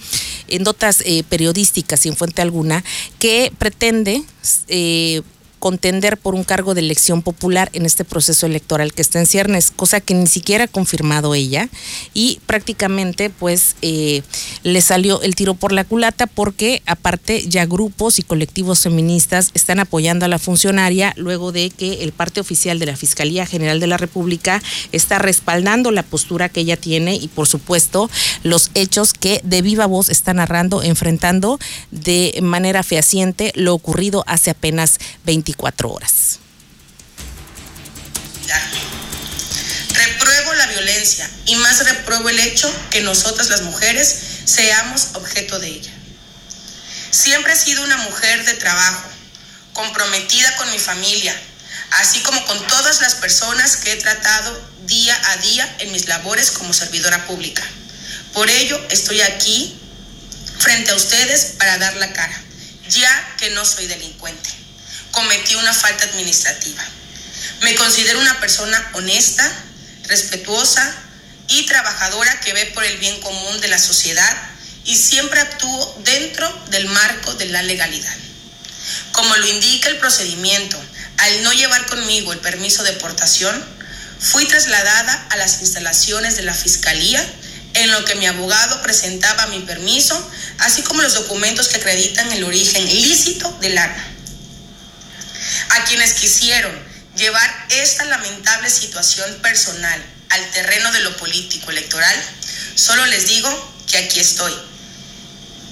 en 0.50 0.62
notas 0.62 1.02
eh, 1.04 1.24
periodísticas 1.28 2.02
sin 2.02 2.16
fuente 2.16 2.44
alguna, 2.44 2.84
que 3.18 3.52
pretende 3.58 4.24
eh, 4.68 5.15
contender 5.60 6.18
por 6.18 6.36
un 6.36 6.44
cargo 6.44 6.74
de 6.74 6.82
elección 6.82 7.22
popular 7.22 7.70
en 7.74 7.86
este 7.86 8.06
proceso 8.06 8.46
electoral 8.46 8.94
que 8.94 9.02
está 9.02 9.20
en 9.20 9.26
ciernes, 9.26 9.72
cosa 9.72 10.02
que 10.02 10.14
ni 10.14 10.28
siquiera 10.28 10.66
ha 10.66 10.68
confirmado 10.68 11.36
ella. 11.36 11.70
Y 12.14 12.40
prácticamente 12.46 13.30
pues 13.30 13.76
eh, 13.82 14.22
le 14.64 14.82
salió 14.82 15.22
el 15.22 15.36
tiro 15.36 15.54
por 15.56 15.72
la 15.72 15.84
culata 15.84 16.28
porque 16.28 16.82
aparte 16.86 17.48
ya 17.48 17.66
grupos 17.66 18.20
y 18.20 18.24
colectivos 18.24 18.82
feministas 18.82 19.52
están 19.54 19.80
apoyando 19.80 20.26
a 20.26 20.30
la 20.30 20.40
funcionaria 20.40 21.14
luego 21.18 21.52
de 21.52 21.70
que 21.70 22.04
el 22.04 22.12
parte 22.12 22.40
oficial 22.40 22.80
de 22.80 22.86
la 22.86 22.96
Fiscalía 22.96 23.46
General 23.46 23.80
de 23.80 23.88
la 23.88 23.98
República 23.98 24.62
está 24.92 25.20
respaldando 25.20 25.92
la 25.92 26.04
postura 26.04 26.50
que 26.50 26.62
ella 26.62 26.78
tiene 26.78 27.16
y 27.16 27.28
por 27.28 27.48
supuesto 27.48 28.10
los 28.44 28.72
hechos 28.74 29.14
que 29.14 29.42
de 29.44 29.62
viva 29.62 29.86
voz 29.86 30.10
está 30.10 30.34
narrando, 30.34 30.84
enfrentando 30.84 31.60
de 31.92 32.40
manera 32.42 32.84
fehaciente 32.84 33.52
lo 33.56 33.74
ocurrido 33.74 34.24
hace 34.28 34.52
apenas 34.52 35.00
24 35.46 35.92
horas. 35.92 36.40
Repruebo 39.94 40.54
la 40.56 40.68
violencia 40.68 41.30
y 41.46 41.56
más 41.58 41.86
repruebo 41.86 42.30
el 42.30 42.40
hecho 42.40 42.72
que 42.90 43.02
nosotras 43.02 43.50
las 43.50 43.62
mujeres 43.62 44.16
seamos 44.46 45.10
objeto 45.14 45.60
de 45.60 45.68
ella. 45.68 45.92
Siempre 47.12 47.54
he 47.54 47.56
sido 47.56 47.84
una 47.84 47.98
mujer 47.98 48.44
de 48.46 48.56
trabajo, 48.56 49.08
comprometida 49.74 50.56
con 50.58 50.70
mi 50.72 50.80
familia, 50.80 51.34
así 51.92 52.20
como 52.22 52.44
con 52.46 52.68
todas 52.68 53.02
las 53.02 53.16
personas 53.16 53.78
que 53.78 53.94
he 53.94 53.98
tratado 53.98 54.70
día 54.86 55.16
a 55.32 55.38
día 55.38 55.76
en 55.80 55.92
mis 55.92 56.08
labores 56.08 56.52
como 56.52 56.74
servidora 56.74 57.26
pública. 57.26 57.64
Por 58.34 58.50
ello 58.50 58.84
estoy 58.90 59.22
aquí 59.22 59.80
frente 60.60 60.92
a 60.92 60.96
ustedes 60.96 61.54
para 61.58 61.78
dar 61.78 61.96
la 61.98 62.12
cara, 62.12 62.42
ya 62.90 63.36
que 63.38 63.52
no 63.52 63.64
soy 63.64 63.86
delincuente 63.88 64.65
cometí 65.16 65.56
una 65.56 65.74
falta 65.74 66.06
administrativa. 66.06 66.84
Me 67.62 67.74
considero 67.76 68.20
una 68.20 68.40
persona 68.40 68.92
honesta, 68.94 69.50
respetuosa 70.08 70.94
y 71.48 71.66
trabajadora 71.66 72.40
que 72.42 72.54
ve 72.54 72.66
por 72.68 72.84
el 72.84 72.98
bien 72.98 73.20
común 73.22 73.60
de 73.62 73.70
la 73.70 73.80
sociedad 73.80 74.36
y 74.84 74.96
siempre 74.96 75.40
actúo 75.40 76.02
dentro 76.04 76.48
del 76.70 76.86
marco 76.88 77.34
de 77.36 77.48
la 77.48 77.64
legalidad. 77.64 78.16
Como 79.14 79.36
lo 79.38 79.48
indica 79.48 79.90
el 79.90 79.98
procedimiento, 79.98 80.80
al 81.18 81.44
no 81.44 81.54
llevar 81.54 81.86
conmigo 81.88 82.34
el 82.34 82.40
permiso 82.40 82.84
de 82.84 82.94
portación, 82.94 83.64
fui 84.20 84.46
trasladada 84.46 85.28
a 85.32 85.38
las 85.38 85.62
instalaciones 85.62 86.36
de 86.36 86.44
la 86.44 86.54
Fiscalía 86.54 87.26
en 87.74 87.92
lo 87.92 88.06
que 88.06 88.16
mi 88.16 88.26
abogado 88.26 88.82
presentaba 88.82 89.48
mi 89.48 89.60
permiso, 89.60 90.16
así 90.60 90.82
como 90.84 91.02
los 91.02 91.14
documentos 91.14 91.68
que 91.68 91.78
acreditan 91.78 92.32
el 92.32 92.44
origen 92.44 92.88
ilícito 92.88 93.50
del 93.62 93.78
arma. 93.78 94.06
A 95.70 95.86
quienes 95.86 96.14
quisieron 96.14 96.74
llevar 97.16 97.68
esta 97.70 98.06
lamentable 98.06 98.70
situación 98.70 99.42
personal 99.42 100.04
al 100.30 100.52
terreno 100.52 100.92
de 100.92 101.02
lo 101.02 101.16
político 101.18 101.72
electoral, 101.72 102.16
solo 102.76 103.06
les 103.06 103.28
digo 103.28 103.74
que 103.90 103.98
aquí 103.98 104.20
estoy. 104.20 104.54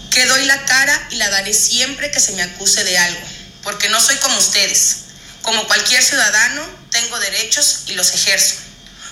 Que 0.10 0.26
doy 0.26 0.46
la 0.46 0.63
cara 0.65 1.08
y 1.12 1.15
la 1.15 1.30
daré 1.30 1.54
siempre 1.54 2.12
que 2.12 2.19
se 2.19 2.34
me 2.34 2.43
acuse 2.43 2.84
de 2.84 2.98
algo, 2.98 3.28
porque 3.63 3.89
no 3.89 4.00
soy 4.00 4.15
como 4.17 4.38
ustedes. 4.38 4.98
Como 5.41 5.67
cualquier 5.67 6.04
ciudadano, 6.04 6.65
tengo 6.91 7.19
derechos 7.19 7.82
y 7.88 7.93
los 7.96 8.13
ejerzo. 8.13 8.56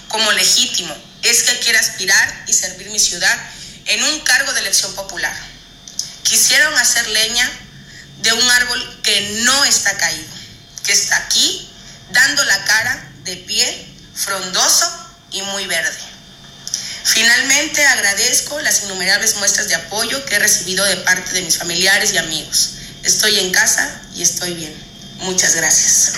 Como 0.08 0.32
legítimo 0.32 0.96
es 1.24 1.44
que 1.44 1.60
quiera 1.60 1.80
aspirar 1.80 2.46
y 2.48 2.54
servir 2.54 2.90
mi 2.90 3.00
ciudad 3.00 3.38
en 3.86 4.04
un 4.04 4.20
cargo 4.22 4.54
de 4.54 4.62
elección 4.62 4.94
popular. 4.96 5.36
Quisieron 6.24 6.74
hacer 6.78 7.08
leña 7.08 7.52
de 8.22 8.34
un 8.34 8.52
árbol 8.52 9.00
que 9.04 9.42
no 9.44 9.66
está 9.66 9.98
caído 9.98 10.41
que 10.84 10.92
está 10.92 11.18
aquí 11.18 11.70
dando 12.12 12.44
la 12.44 12.64
cara 12.66 13.12
de 13.24 13.38
pie, 13.38 13.96
frondoso 14.14 14.86
y 15.32 15.42
muy 15.44 15.66
verde. 15.66 15.98
Finalmente 17.04 17.86
agradezco 17.88 18.60
las 18.62 18.84
innumerables 18.84 19.36
muestras 19.38 19.68
de 19.68 19.76
apoyo 19.76 20.24
que 20.26 20.36
he 20.36 20.40
recibido 20.40 20.86
de 20.86 20.98
parte 20.98 21.34
de 21.34 21.42
mis 21.42 21.58
familiares 21.58 22.14
y 22.14 22.18
amigos. 22.18 22.72
Estoy 23.04 23.40
en 23.40 23.52
casa 23.52 24.02
y 24.16 24.22
estoy 24.22 24.54
bien. 24.54 24.74
Muchas 25.20 25.56
gracias. 25.56 26.14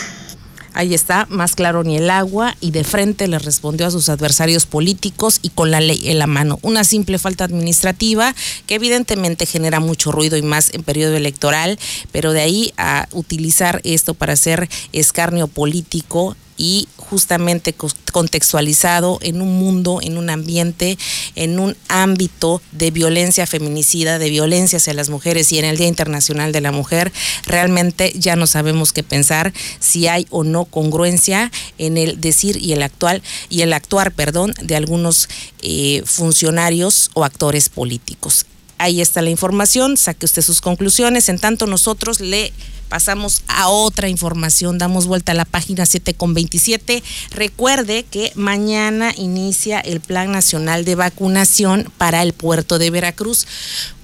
Ahí 0.73 0.93
está, 0.93 1.27
más 1.29 1.55
claro 1.55 1.83
ni 1.83 1.97
el 1.97 2.09
agua, 2.09 2.55
y 2.59 2.71
de 2.71 2.83
frente 2.83 3.27
le 3.27 3.39
respondió 3.39 3.85
a 3.85 3.91
sus 3.91 4.09
adversarios 4.09 4.65
políticos 4.65 5.39
y 5.41 5.49
con 5.49 5.71
la 5.71 5.79
ley 5.79 6.09
en 6.09 6.19
la 6.19 6.27
mano. 6.27 6.57
Una 6.61 6.83
simple 6.83 7.19
falta 7.19 7.43
administrativa 7.43 8.35
que 8.65 8.75
evidentemente 8.75 9.45
genera 9.45 9.79
mucho 9.79 10.11
ruido 10.11 10.35
y 10.37 10.41
más 10.41 10.73
en 10.73 10.83
periodo 10.83 11.15
electoral, 11.15 11.79
pero 12.11 12.33
de 12.33 12.41
ahí 12.41 12.73
a 12.77 13.07
utilizar 13.11 13.81
esto 13.83 14.13
para 14.13 14.33
hacer 14.33 14.69
escarnio 14.91 15.47
político 15.47 16.35
y 16.57 16.87
justamente 16.97 17.75
contextualizado 18.11 19.19
en 19.21 19.41
un 19.41 19.57
mundo, 19.57 19.99
en 20.01 20.17
un 20.17 20.29
ambiente, 20.29 20.97
en 21.35 21.59
un 21.59 21.75
ámbito 21.87 22.61
de 22.71 22.91
violencia 22.91 23.45
feminicida, 23.47 24.19
de 24.19 24.29
violencia 24.29 24.77
hacia 24.77 24.93
las 24.93 25.09
mujeres 25.09 25.51
y 25.51 25.59
en 25.59 25.65
el 25.65 25.77
Día 25.77 25.87
Internacional 25.87 26.51
de 26.51 26.61
la 26.61 26.71
Mujer, 26.71 27.11
realmente 27.45 28.13
ya 28.15 28.35
no 28.35 28.47
sabemos 28.47 28.93
qué 28.93 29.03
pensar 29.03 29.53
si 29.79 30.07
hay 30.07 30.27
o 30.29 30.43
no 30.43 30.65
congruencia 30.65 31.51
en 31.77 31.97
el 31.97 32.21
decir 32.21 32.57
y 32.57 32.73
el 32.73 32.83
actual 32.83 33.21
y 33.49 33.61
el 33.61 33.73
actuar, 33.73 34.11
perdón, 34.11 34.53
de 34.61 34.75
algunos 34.75 35.29
eh, 35.61 36.03
funcionarios 36.05 37.11
o 37.13 37.23
actores 37.23 37.69
políticos. 37.69 38.45
Ahí 38.77 39.01
está 39.01 39.21
la 39.21 39.29
información, 39.29 39.97
saque 39.97 40.25
usted 40.25 40.41
sus 40.41 40.59
conclusiones, 40.59 41.29
en 41.29 41.39
tanto 41.39 41.67
nosotros 41.67 42.19
le 42.19 42.51
pasamos 42.93 43.41
a 43.47 43.69
otra 43.69 44.07
información, 44.07 44.77
damos 44.77 45.07
vuelta 45.07 45.31
a 45.31 45.35
la 45.35 45.45
página 45.45 45.83
7 45.83 46.13
con 46.13 46.35
27. 46.35 47.01
Recuerde 47.31 48.03
que 48.03 48.31
mañana 48.35 49.11
inicia 49.17 49.79
el 49.79 49.99
Plan 49.99 50.31
Nacional 50.31 50.85
de 50.85 50.93
Vacunación 50.93 51.91
para 51.97 52.21
el 52.21 52.33
puerto 52.33 52.77
de 52.77 52.91
Veracruz, 52.91 53.47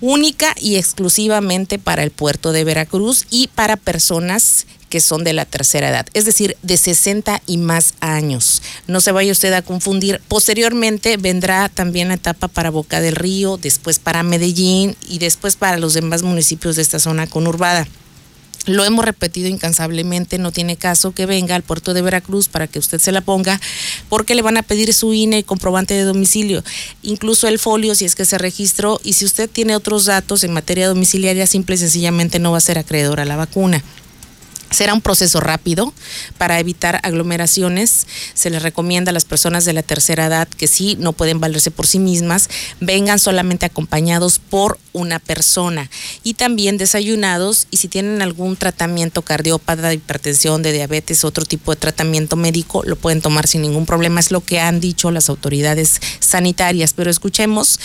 única 0.02 0.56
y 0.60 0.78
exclusivamente 0.78 1.78
para 1.78 2.02
el 2.02 2.10
puerto 2.10 2.52
de 2.52 2.64
Veracruz 2.64 3.28
y 3.30 3.50
para 3.50 3.78
personas 3.78 4.66
que 4.90 5.02
son 5.02 5.24
de 5.24 5.34
la 5.34 5.46
tercera 5.46 5.90
edad, 5.90 6.08
es 6.16 6.26
decir, 6.26 6.58
de 6.64 6.76
60 6.76 7.44
y 7.46 7.58
más 7.58 7.94
años. 8.00 8.64
No 8.88 9.02
se 9.02 9.12
vaya 9.12 9.32
usted 9.32 9.54
a 9.54 9.62
confundir. 9.62 10.20
Posteriormente 10.28 11.18
vendrá 11.18 11.70
también 11.70 12.08
la 12.08 12.16
etapa 12.16 12.48
para 12.48 12.72
Boca 12.72 13.02
del 13.02 13.16
Río, 13.16 13.58
después 13.58 14.00
para 14.00 14.24
Medellín 14.24 14.96
y 15.08 15.20
después 15.20 15.58
para 15.58 15.78
los 15.78 15.94
demás 15.94 16.24
municipios 16.24 16.76
de 16.76 16.82
esta 16.82 16.98
zona 16.98 17.28
conurbada. 17.28 17.88
Lo 18.66 18.86
hemos 18.86 19.06
repetido 19.06 19.48
incansablemente, 19.48 20.38
no 20.38 20.52
tiene 20.52 20.76
caso 20.76 21.12
que 21.12 21.26
venga 21.26 21.56
al 21.56 21.64
puerto 21.64 21.94
de 21.94 22.02
Veracruz 22.02 22.50
para 22.50 22.68
que 22.68 22.80
usted 22.80 23.00
se 23.00 23.12
la 23.12 23.22
ponga, 23.22 23.60
porque 24.10 24.36
le 24.36 24.42
van 24.42 24.58
a 24.58 24.64
pedir 24.64 24.94
su 24.94 25.14
INE 25.14 25.44
comprobante 25.44 25.94
de 25.94 26.04
domicilio, 26.04 26.64
incluso 27.02 27.48
el 27.48 27.58
folio 27.58 27.96
si 27.96 28.06
es 28.06 28.16
que 28.16 28.26
se 28.26 28.38
registró, 28.38 29.00
y 29.04 29.14
si 29.14 29.26
usted 29.26 29.50
tiene 29.50 29.76
otros 29.76 30.06
datos 30.06 30.44
en 30.44 30.54
materia 30.54 30.88
domiciliaria, 30.88 31.48
simple 31.48 31.76
y 31.76 31.80
sencillamente 31.80 32.40
no 32.40 32.52
va 32.52 32.58
a 32.58 32.62
ser 32.62 32.78
acreedor 32.78 33.20
a 33.20 33.26
la 33.26 33.38
vacuna. 33.38 33.84
Será 34.72 34.94
un 34.94 35.02
proceso 35.02 35.40
rápido 35.40 35.94
para 36.38 36.60
evitar 36.60 37.00
aglomeraciones. 37.04 38.08
Se 38.34 38.50
les 38.50 38.62
recomienda 38.62 39.10
a 39.10 39.14
las 39.14 39.26
personas 39.26 39.66
de 39.66 39.74
la 39.74 39.84
tercera 39.84 40.28
edad 40.28 40.48
que 40.48 40.68
sí 40.68 40.96
no 41.00 41.14
pueden 41.14 41.40
valerse 41.40 41.72
por 41.72 41.88
sí 41.88 42.00
mismas, 42.00 42.50
vengan 42.80 43.20
solamente 43.20 43.66
acompañados 43.66 44.40
por 44.40 44.78
una 44.94 45.20
persona 45.20 45.90
y 46.24 46.34
también 46.34 46.78
desayunados 46.78 47.68
y 47.72 47.78
si 47.78 47.88
tienen 47.88 48.22
algún 48.22 48.56
tratamiento 48.56 49.22
cardiópata, 49.22 49.90
de 49.90 49.96
hipertensión, 49.96 50.62
de 50.62 50.72
diabetes, 50.72 51.24
otro 51.24 51.46
tipo 51.46 51.72
de 51.72 51.80
tratamiento 51.80 52.36
médico, 52.36 52.84
lo 52.86 52.96
pueden 52.96 53.22
tomar 53.22 53.48
sin 53.48 53.62
ningún 53.62 53.86
problema. 53.86 54.20
Es 54.20 54.32
lo 54.32 54.42
que 54.42 54.60
han 54.60 54.80
dicho 54.80 55.12
las 55.12 55.30
autoridades 55.30 56.02
sanitarias. 56.20 56.94
Pero 56.94 57.10
escuchemos 57.10 57.80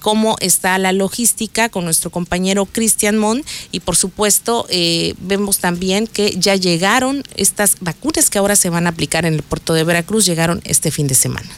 cómo 0.00 0.36
está 0.40 0.76
la 0.78 0.92
logística 0.92 1.68
con 1.68 1.84
nuestro 1.84 2.10
compañero 2.10 2.66
Cristian 2.66 3.18
Mon 3.18 3.44
y 3.70 3.80
por 3.80 3.96
supuesto 3.96 4.66
eh, 4.68 5.14
vemos 5.18 5.58
también 5.58 6.06
que 6.06 6.34
ya 6.36 6.56
llegaron 6.56 7.22
estas 7.36 7.76
vacunas 7.80 8.30
que 8.30 8.38
ahora 8.38 8.56
se 8.56 8.70
van 8.70 8.86
a 8.86 8.90
aplicar 8.90 9.24
en 9.24 9.34
el 9.34 9.42
puerto 9.42 9.74
de 9.74 9.84
Veracruz, 9.84 10.26
llegaron 10.26 10.60
este 10.64 10.90
fin 10.90 11.06
de 11.06 11.14
semana. 11.14 11.48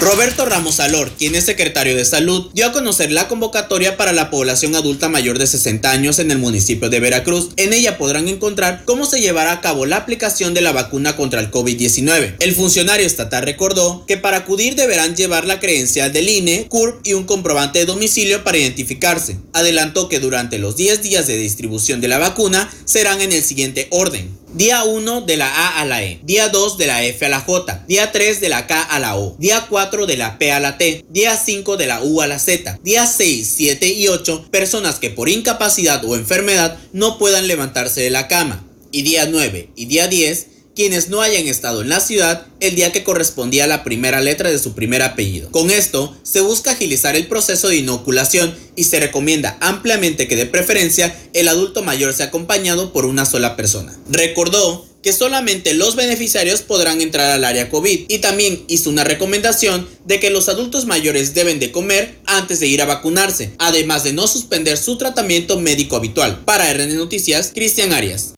Roberto 0.00 0.44
Ramos 0.44 0.80
Alor, 0.80 1.10
quien 1.12 1.34
es 1.34 1.44
secretario 1.44 1.96
de 1.96 2.04
Salud, 2.04 2.50
dio 2.52 2.66
a 2.66 2.72
conocer 2.72 3.12
la 3.12 3.28
convocatoria 3.28 3.96
para 3.96 4.12
la 4.12 4.28
población 4.28 4.74
adulta 4.74 5.08
mayor 5.08 5.38
de 5.38 5.46
60 5.46 5.90
años 5.90 6.18
en 6.18 6.30
el 6.30 6.38
municipio 6.38 6.90
de 6.90 7.00
Veracruz. 7.00 7.50
En 7.56 7.72
ella 7.72 7.96
podrán 7.96 8.28
encontrar 8.28 8.82
cómo 8.84 9.06
se 9.06 9.20
llevará 9.20 9.52
a 9.52 9.60
cabo 9.60 9.86
la 9.86 9.96
aplicación 9.96 10.52
de 10.52 10.62
la 10.62 10.72
vacuna 10.72 11.16
contra 11.16 11.40
el 11.40 11.50
COVID-19. 11.50 12.34
El 12.40 12.54
funcionario 12.54 13.06
estatal 13.06 13.44
recordó 13.44 14.04
que 14.06 14.16
para 14.16 14.38
acudir 14.38 14.74
deberán 14.74 15.14
llevar 15.14 15.46
la 15.46 15.60
creencia 15.60 16.10
del 16.10 16.28
INE, 16.28 16.66
CURP 16.68 17.06
y 17.06 17.14
un 17.14 17.24
comprobante 17.24 17.78
de 17.78 17.86
domicilio 17.86 18.42
para 18.42 18.58
identificarse. 18.58 19.38
Adelantó 19.52 20.08
que 20.08 20.20
durante 20.20 20.58
los 20.58 20.76
10 20.76 21.02
días 21.02 21.26
de 21.26 21.36
distribución 21.36 22.00
de 22.00 22.08
la 22.08 22.18
vacuna 22.18 22.70
serán 22.84 23.20
en 23.20 23.32
el 23.32 23.42
siguiente 23.42 23.86
orden. 23.90 24.43
Día 24.54 24.84
1 24.84 25.22
de 25.22 25.36
la 25.36 25.48
A 25.48 25.80
a 25.80 25.84
la 25.84 26.04
E. 26.04 26.20
Día 26.22 26.48
2 26.48 26.78
de 26.78 26.86
la 26.86 27.02
F 27.02 27.26
a 27.26 27.28
la 27.28 27.40
J. 27.40 27.84
Día 27.88 28.12
3 28.12 28.40
de 28.40 28.48
la 28.48 28.68
K 28.68 28.80
a 28.82 29.00
la 29.00 29.16
O. 29.16 29.34
Día 29.36 29.66
4 29.68 30.06
de 30.06 30.16
la 30.16 30.38
P 30.38 30.52
a 30.52 30.60
la 30.60 30.78
T. 30.78 31.04
Día 31.10 31.36
5 31.36 31.76
de 31.76 31.88
la 31.88 32.04
U 32.04 32.20
a 32.20 32.28
la 32.28 32.38
Z. 32.38 32.78
Día 32.84 33.04
6, 33.04 33.52
7 33.56 33.88
y 33.88 34.06
8 34.06 34.46
personas 34.52 35.00
que 35.00 35.10
por 35.10 35.28
incapacidad 35.28 36.04
o 36.04 36.14
enfermedad 36.14 36.78
no 36.92 37.18
puedan 37.18 37.48
levantarse 37.48 38.00
de 38.00 38.10
la 38.10 38.28
cama. 38.28 38.64
Y 38.92 39.02
día 39.02 39.26
9 39.26 39.70
y 39.74 39.86
día 39.86 40.06
10 40.06 40.46
quienes 40.74 41.08
no 41.08 41.20
hayan 41.20 41.46
estado 41.46 41.82
en 41.82 41.88
la 41.88 42.00
ciudad 42.00 42.46
el 42.60 42.74
día 42.74 42.92
que 42.92 43.04
correspondía 43.04 43.64
a 43.64 43.68
la 43.68 43.84
primera 43.84 44.20
letra 44.20 44.50
de 44.50 44.58
su 44.58 44.74
primer 44.74 45.02
apellido. 45.02 45.50
Con 45.50 45.70
esto, 45.70 46.16
se 46.22 46.40
busca 46.40 46.72
agilizar 46.72 47.16
el 47.16 47.26
proceso 47.26 47.68
de 47.68 47.76
inoculación 47.76 48.54
y 48.76 48.84
se 48.84 49.00
recomienda 49.00 49.56
ampliamente 49.60 50.28
que 50.28 50.36
de 50.36 50.46
preferencia 50.46 51.16
el 51.32 51.48
adulto 51.48 51.82
mayor 51.82 52.12
sea 52.12 52.26
acompañado 52.26 52.92
por 52.92 53.06
una 53.06 53.24
sola 53.24 53.56
persona. 53.56 53.96
Recordó 54.10 54.86
que 55.04 55.12
solamente 55.12 55.74
los 55.74 55.96
beneficiarios 55.96 56.62
podrán 56.62 57.02
entrar 57.02 57.30
al 57.30 57.44
área 57.44 57.68
COVID 57.68 58.06
y 58.08 58.18
también 58.20 58.64
hizo 58.68 58.88
una 58.88 59.04
recomendación 59.04 59.86
de 60.06 60.18
que 60.18 60.30
los 60.30 60.48
adultos 60.48 60.86
mayores 60.86 61.34
deben 61.34 61.60
de 61.60 61.70
comer 61.70 62.16
antes 62.24 62.58
de 62.58 62.68
ir 62.68 62.80
a 62.80 62.86
vacunarse, 62.86 63.52
además 63.58 64.02
de 64.02 64.14
no 64.14 64.26
suspender 64.26 64.78
su 64.78 64.96
tratamiento 64.96 65.60
médico 65.60 65.96
habitual. 65.96 66.42
Para 66.46 66.72
RN 66.72 66.96
Noticias, 66.96 67.50
Cristian 67.54 67.92
Arias. 67.92 68.32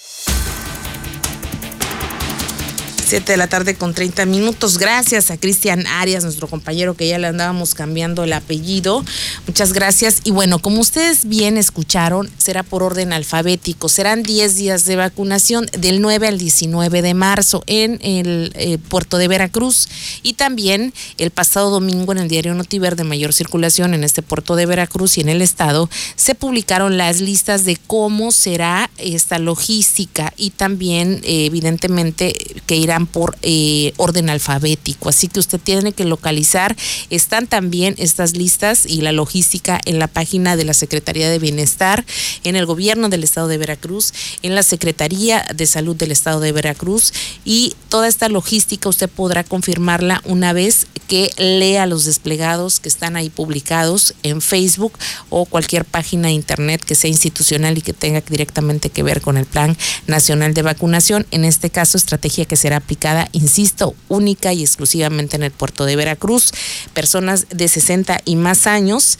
7 3.06 3.30
de 3.30 3.38
la 3.38 3.46
tarde 3.46 3.76
con 3.76 3.94
30 3.94 4.26
minutos. 4.26 4.78
Gracias 4.78 5.30
a 5.30 5.36
Cristian 5.36 5.86
Arias, 5.86 6.24
nuestro 6.24 6.48
compañero 6.48 6.94
que 6.94 7.06
ya 7.06 7.20
le 7.20 7.28
andábamos 7.28 7.76
cambiando 7.76 8.24
el 8.24 8.32
apellido. 8.32 9.04
Muchas 9.46 9.72
gracias. 9.72 10.22
Y 10.24 10.32
bueno, 10.32 10.58
como 10.58 10.80
ustedes 10.80 11.24
bien 11.24 11.56
escucharon, 11.56 12.28
será 12.36 12.64
por 12.64 12.82
orden 12.82 13.12
alfabético. 13.12 13.88
Serán 13.88 14.24
10 14.24 14.56
días 14.56 14.84
de 14.86 14.96
vacunación 14.96 15.66
del 15.78 16.00
9 16.02 16.26
al 16.26 16.38
19 16.38 17.00
de 17.00 17.14
marzo 17.14 17.62
en 17.68 18.00
el 18.02 18.50
eh, 18.56 18.78
puerto 18.78 19.18
de 19.18 19.28
Veracruz. 19.28 19.88
Y 20.24 20.32
también 20.32 20.92
el 21.18 21.30
pasado 21.30 21.70
domingo 21.70 22.10
en 22.10 22.18
el 22.18 22.28
diario 22.28 22.54
Notiver 22.54 22.96
de 22.96 23.04
mayor 23.04 23.32
circulación 23.32 23.94
en 23.94 24.02
este 24.02 24.22
puerto 24.22 24.56
de 24.56 24.66
Veracruz 24.66 25.16
y 25.16 25.20
en 25.20 25.28
el 25.28 25.42
estado 25.42 25.88
se 26.16 26.34
publicaron 26.34 26.98
las 26.98 27.20
listas 27.20 27.64
de 27.64 27.78
cómo 27.86 28.32
será 28.32 28.90
esta 28.98 29.38
logística 29.38 30.32
y 30.36 30.50
también 30.50 31.20
eh, 31.22 31.46
evidentemente 31.46 32.34
que 32.66 32.74
irá 32.74 32.95
por 33.04 33.36
eh, 33.42 33.92
orden 33.98 34.30
alfabético. 34.30 35.10
Así 35.10 35.28
que 35.28 35.40
usted 35.40 35.60
tiene 35.60 35.92
que 35.92 36.06
localizar. 36.06 36.74
Están 37.10 37.46
también 37.46 37.94
estas 37.98 38.34
listas 38.34 38.86
y 38.86 39.02
la 39.02 39.12
logística 39.12 39.78
en 39.84 39.98
la 39.98 40.06
página 40.06 40.56
de 40.56 40.64
la 40.64 40.72
Secretaría 40.72 41.28
de 41.28 41.38
Bienestar, 41.38 42.06
en 42.44 42.56
el 42.56 42.64
gobierno 42.64 43.10
del 43.10 43.24
estado 43.24 43.48
de 43.48 43.58
Veracruz, 43.58 44.14
en 44.42 44.54
la 44.54 44.62
Secretaría 44.62 45.44
de 45.54 45.66
Salud 45.66 45.96
del 45.96 46.12
estado 46.12 46.40
de 46.40 46.52
Veracruz 46.52 47.12
y 47.44 47.74
toda 47.90 48.08
esta 48.08 48.28
logística 48.28 48.88
usted 48.88 49.10
podrá 49.10 49.44
confirmarla 49.44 50.22
una 50.24 50.52
vez 50.52 50.86
que 51.08 51.30
lea 51.36 51.86
los 51.86 52.04
desplegados 52.04 52.80
que 52.80 52.88
están 52.88 53.16
ahí 53.16 53.30
publicados 53.30 54.14
en 54.22 54.40
Facebook 54.40 54.92
o 55.30 55.44
cualquier 55.44 55.84
página 55.84 56.28
de 56.28 56.34
internet 56.34 56.84
que 56.84 56.94
sea 56.94 57.10
institucional 57.10 57.78
y 57.78 57.82
que 57.82 57.92
tenga 57.92 58.20
directamente 58.20 58.90
que 58.90 59.02
ver 59.02 59.20
con 59.20 59.36
el 59.36 59.46
Plan 59.46 59.76
Nacional 60.06 60.54
de 60.54 60.62
Vacunación. 60.62 61.26
En 61.30 61.44
este 61.44 61.70
caso, 61.70 61.96
estrategia 61.96 62.44
que 62.44 62.56
será 62.56 62.80
aplicada, 62.86 63.28
insisto, 63.32 63.94
única 64.08 64.52
y 64.52 64.62
exclusivamente 64.62 65.34
en 65.34 65.42
el 65.42 65.50
puerto 65.50 65.84
de 65.86 65.96
Veracruz, 65.96 66.52
personas 66.94 67.46
de 67.50 67.66
60 67.66 68.20
y 68.24 68.36
más 68.36 68.68
años. 68.68 69.18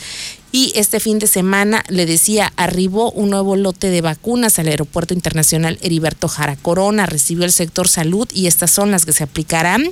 Y 0.52 0.72
este 0.76 1.00
fin 1.00 1.18
de 1.18 1.26
semana, 1.26 1.82
le 1.88 2.06
decía, 2.06 2.52
arribó 2.56 3.10
un 3.10 3.30
nuevo 3.30 3.56
lote 3.56 3.90
de 3.90 4.00
vacunas 4.02 4.60
al 4.60 4.68
Aeropuerto 4.68 5.14
Internacional 5.14 5.78
Heriberto 5.82 6.28
Jara 6.28 6.54
Corona, 6.54 7.06
recibió 7.06 7.44
el 7.44 7.52
sector 7.52 7.88
salud 7.88 8.28
y 8.32 8.46
estas 8.46 8.70
son 8.70 8.92
las 8.92 9.04
que 9.04 9.12
se 9.12 9.24
aplicarán 9.24 9.90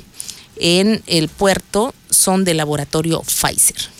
en 0.57 1.03
el 1.09 1.29
puerto, 1.29 1.93
son 2.09 2.45
del 2.45 2.59
laboratorio 2.59 3.23
Pfizer. 3.23 3.91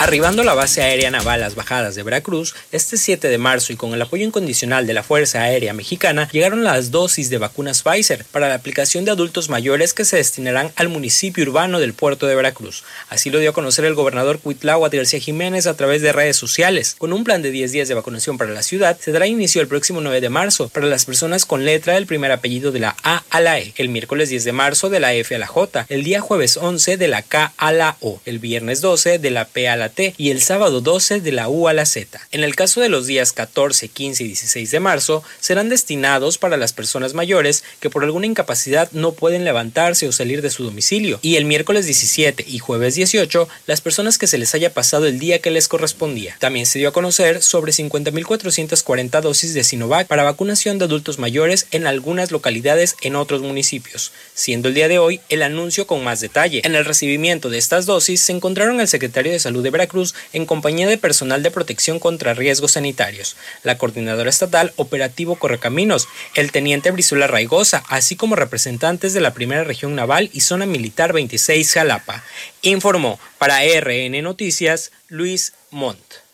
Arribando 0.00 0.42
a 0.42 0.44
la 0.44 0.54
base 0.54 0.80
aérea 0.80 1.10
naval 1.10 1.40
Las 1.40 1.56
Bajadas 1.56 1.96
de 1.96 2.04
Veracruz, 2.04 2.54
este 2.70 2.96
7 2.96 3.26
de 3.26 3.36
marzo 3.36 3.72
y 3.72 3.76
con 3.76 3.92
el 3.94 4.00
apoyo 4.00 4.24
incondicional 4.24 4.86
de 4.86 4.94
la 4.94 5.02
Fuerza 5.02 5.42
Aérea 5.42 5.72
Mexicana, 5.72 6.28
llegaron 6.30 6.62
las 6.62 6.92
dosis 6.92 7.30
de 7.30 7.38
vacunas 7.38 7.82
Pfizer 7.82 8.24
para 8.30 8.48
la 8.48 8.54
aplicación 8.54 9.04
de 9.04 9.10
adultos 9.10 9.48
mayores 9.48 9.94
que 9.94 10.04
se 10.04 10.16
destinarán 10.16 10.70
al 10.76 10.88
municipio 10.88 11.42
urbano 11.42 11.80
del 11.80 11.94
puerto 11.94 12.28
de 12.28 12.36
Veracruz. 12.36 12.84
Así 13.08 13.28
lo 13.28 13.40
dio 13.40 13.50
a 13.50 13.52
conocer 13.52 13.84
el 13.86 13.96
gobernador 13.96 14.38
Cuitláhuac 14.38 14.94
García 14.94 15.18
Jiménez 15.18 15.66
a 15.66 15.74
través 15.74 16.00
de 16.00 16.12
redes 16.12 16.36
sociales. 16.36 16.94
Con 16.96 17.12
un 17.12 17.24
plan 17.24 17.42
de 17.42 17.50
10 17.50 17.72
días 17.72 17.88
de 17.88 17.94
vacunación 17.94 18.38
para 18.38 18.52
la 18.52 18.62
ciudad, 18.62 18.96
se 19.00 19.10
dará 19.10 19.26
inicio 19.26 19.60
el 19.60 19.68
próximo 19.68 20.00
9 20.00 20.20
de 20.20 20.28
marzo 20.28 20.68
para 20.68 20.86
las 20.86 21.06
personas 21.06 21.44
con 21.44 21.64
letra 21.64 21.94
del 21.94 22.06
primer 22.06 22.30
apellido 22.30 22.70
de 22.70 22.78
la 22.78 22.96
A 23.02 23.24
a 23.30 23.40
la 23.40 23.58
E, 23.58 23.74
el 23.76 23.88
miércoles 23.88 24.28
10 24.28 24.44
de 24.44 24.52
marzo 24.52 24.90
de 24.90 25.00
la 25.00 25.12
F 25.14 25.34
a 25.34 25.38
la 25.40 25.48
J, 25.48 25.86
el 25.88 26.04
día 26.04 26.20
jueves 26.20 26.56
11 26.56 26.96
de 26.98 27.08
la 27.08 27.22
K 27.22 27.52
a 27.56 27.72
la 27.72 27.96
O, 28.00 28.20
el 28.26 28.38
viernes 28.38 28.80
12 28.80 29.18
de 29.18 29.30
la 29.32 29.44
P 29.44 29.68
a 29.68 29.76
la 29.76 29.87
T 29.88 30.14
y 30.16 30.30
el 30.30 30.40
sábado 30.42 30.80
12 30.80 31.20
de 31.20 31.32
la 31.32 31.48
U 31.48 31.68
a 31.68 31.72
la 31.72 31.86
Z. 31.86 32.20
En 32.32 32.44
el 32.44 32.56
caso 32.56 32.80
de 32.80 32.88
los 32.88 33.06
días 33.06 33.32
14, 33.32 33.88
15 33.88 34.24
y 34.24 34.26
16 34.28 34.70
de 34.70 34.80
marzo, 34.80 35.22
serán 35.40 35.68
destinados 35.68 36.38
para 36.38 36.56
las 36.56 36.72
personas 36.72 37.14
mayores 37.14 37.64
que 37.80 37.90
por 37.90 38.04
alguna 38.04 38.26
incapacidad 38.26 38.90
no 38.92 39.12
pueden 39.12 39.44
levantarse 39.44 40.08
o 40.08 40.12
salir 40.12 40.42
de 40.42 40.50
su 40.50 40.64
domicilio. 40.64 41.18
Y 41.22 41.36
el 41.36 41.44
miércoles 41.44 41.86
17 41.86 42.44
y 42.46 42.58
jueves 42.58 42.94
18, 42.94 43.48
las 43.66 43.80
personas 43.80 44.18
que 44.18 44.26
se 44.26 44.38
les 44.38 44.54
haya 44.54 44.72
pasado 44.72 45.06
el 45.06 45.18
día 45.18 45.40
que 45.40 45.50
les 45.50 45.68
correspondía. 45.68 46.36
También 46.38 46.66
se 46.66 46.78
dio 46.78 46.88
a 46.88 46.92
conocer 46.92 47.42
sobre 47.42 47.72
50.440 47.72 49.20
dosis 49.20 49.54
de 49.54 49.64
Sinovac 49.64 50.06
para 50.06 50.22
vacunación 50.22 50.78
de 50.78 50.84
adultos 50.84 51.18
mayores 51.18 51.66
en 51.70 51.86
algunas 51.86 52.30
localidades 52.30 52.96
en 53.02 53.16
otros 53.16 53.42
municipios, 53.42 54.12
siendo 54.34 54.68
el 54.68 54.74
día 54.74 54.88
de 54.88 54.98
hoy 54.98 55.20
el 55.28 55.42
anuncio 55.42 55.86
con 55.86 56.04
más 56.04 56.20
detalle. 56.20 56.62
En 56.64 56.74
el 56.74 56.84
recibimiento 56.84 57.50
de 57.50 57.58
estas 57.58 57.86
dosis 57.86 58.20
se 58.20 58.32
encontraron 58.32 58.80
el 58.80 58.88
secretario 58.88 59.32
de 59.32 59.38
Salud 59.38 59.62
de 59.62 59.70
Veracruz, 59.78 60.14
en 60.32 60.44
compañía 60.44 60.88
de 60.88 60.98
personal 60.98 61.44
de 61.44 61.52
protección 61.52 62.00
contra 62.00 62.34
riesgos 62.34 62.72
sanitarios, 62.72 63.36
la 63.62 63.78
coordinadora 63.78 64.28
estatal 64.28 64.72
Operativo 64.74 65.36
Correcaminos, 65.36 66.08
el 66.34 66.50
teniente 66.50 66.90
Brizuela 66.90 67.28
Raigosa, 67.28 67.84
así 67.88 68.16
como 68.16 68.34
representantes 68.34 69.14
de 69.14 69.20
la 69.20 69.34
Primera 69.34 69.62
Región 69.62 69.94
Naval 69.94 70.30
y 70.32 70.40
Zona 70.40 70.66
Militar 70.66 71.12
26 71.12 71.72
Jalapa. 71.72 72.24
Informó 72.62 73.20
para 73.38 73.60
RN 73.62 74.20
Noticias 74.20 74.90
Luis 75.06 75.52
Montt. 75.70 76.27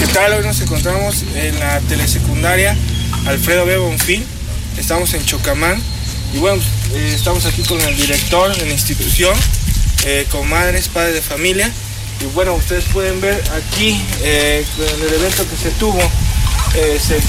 ¿Qué 0.00 0.06
tal? 0.14 0.32
Hoy 0.32 0.44
nos 0.44 0.60
encontramos 0.60 1.24
en 1.34 1.58
la 1.58 1.80
telesecundaria 1.80 2.76
Alfredo 3.26 3.66
B. 3.66 3.76
Bonfil. 3.78 4.24
Estamos 4.78 5.12
en 5.14 5.24
Chocamán 5.24 5.80
y 6.34 6.38
bueno, 6.38 6.62
eh, 6.94 7.12
estamos 7.14 7.46
aquí 7.46 7.62
con 7.62 7.80
el 7.80 7.96
director 7.96 8.54
de 8.56 8.66
la 8.66 8.72
institución, 8.72 9.36
eh, 10.06 10.26
con 10.30 10.48
madres, 10.48 10.88
padres 10.88 11.14
de 11.14 11.22
familia. 11.22 11.72
Y 12.20 12.26
bueno, 12.34 12.54
ustedes 12.54 12.84
pueden 12.86 13.20
ver 13.20 13.42
aquí 13.52 14.04
eh, 14.22 14.64
en 14.78 15.02
el 15.06 15.14
evento 15.14 15.48
que 15.48 15.56
se 15.56 15.70
tuvo, 15.72 16.00
se 16.98 17.20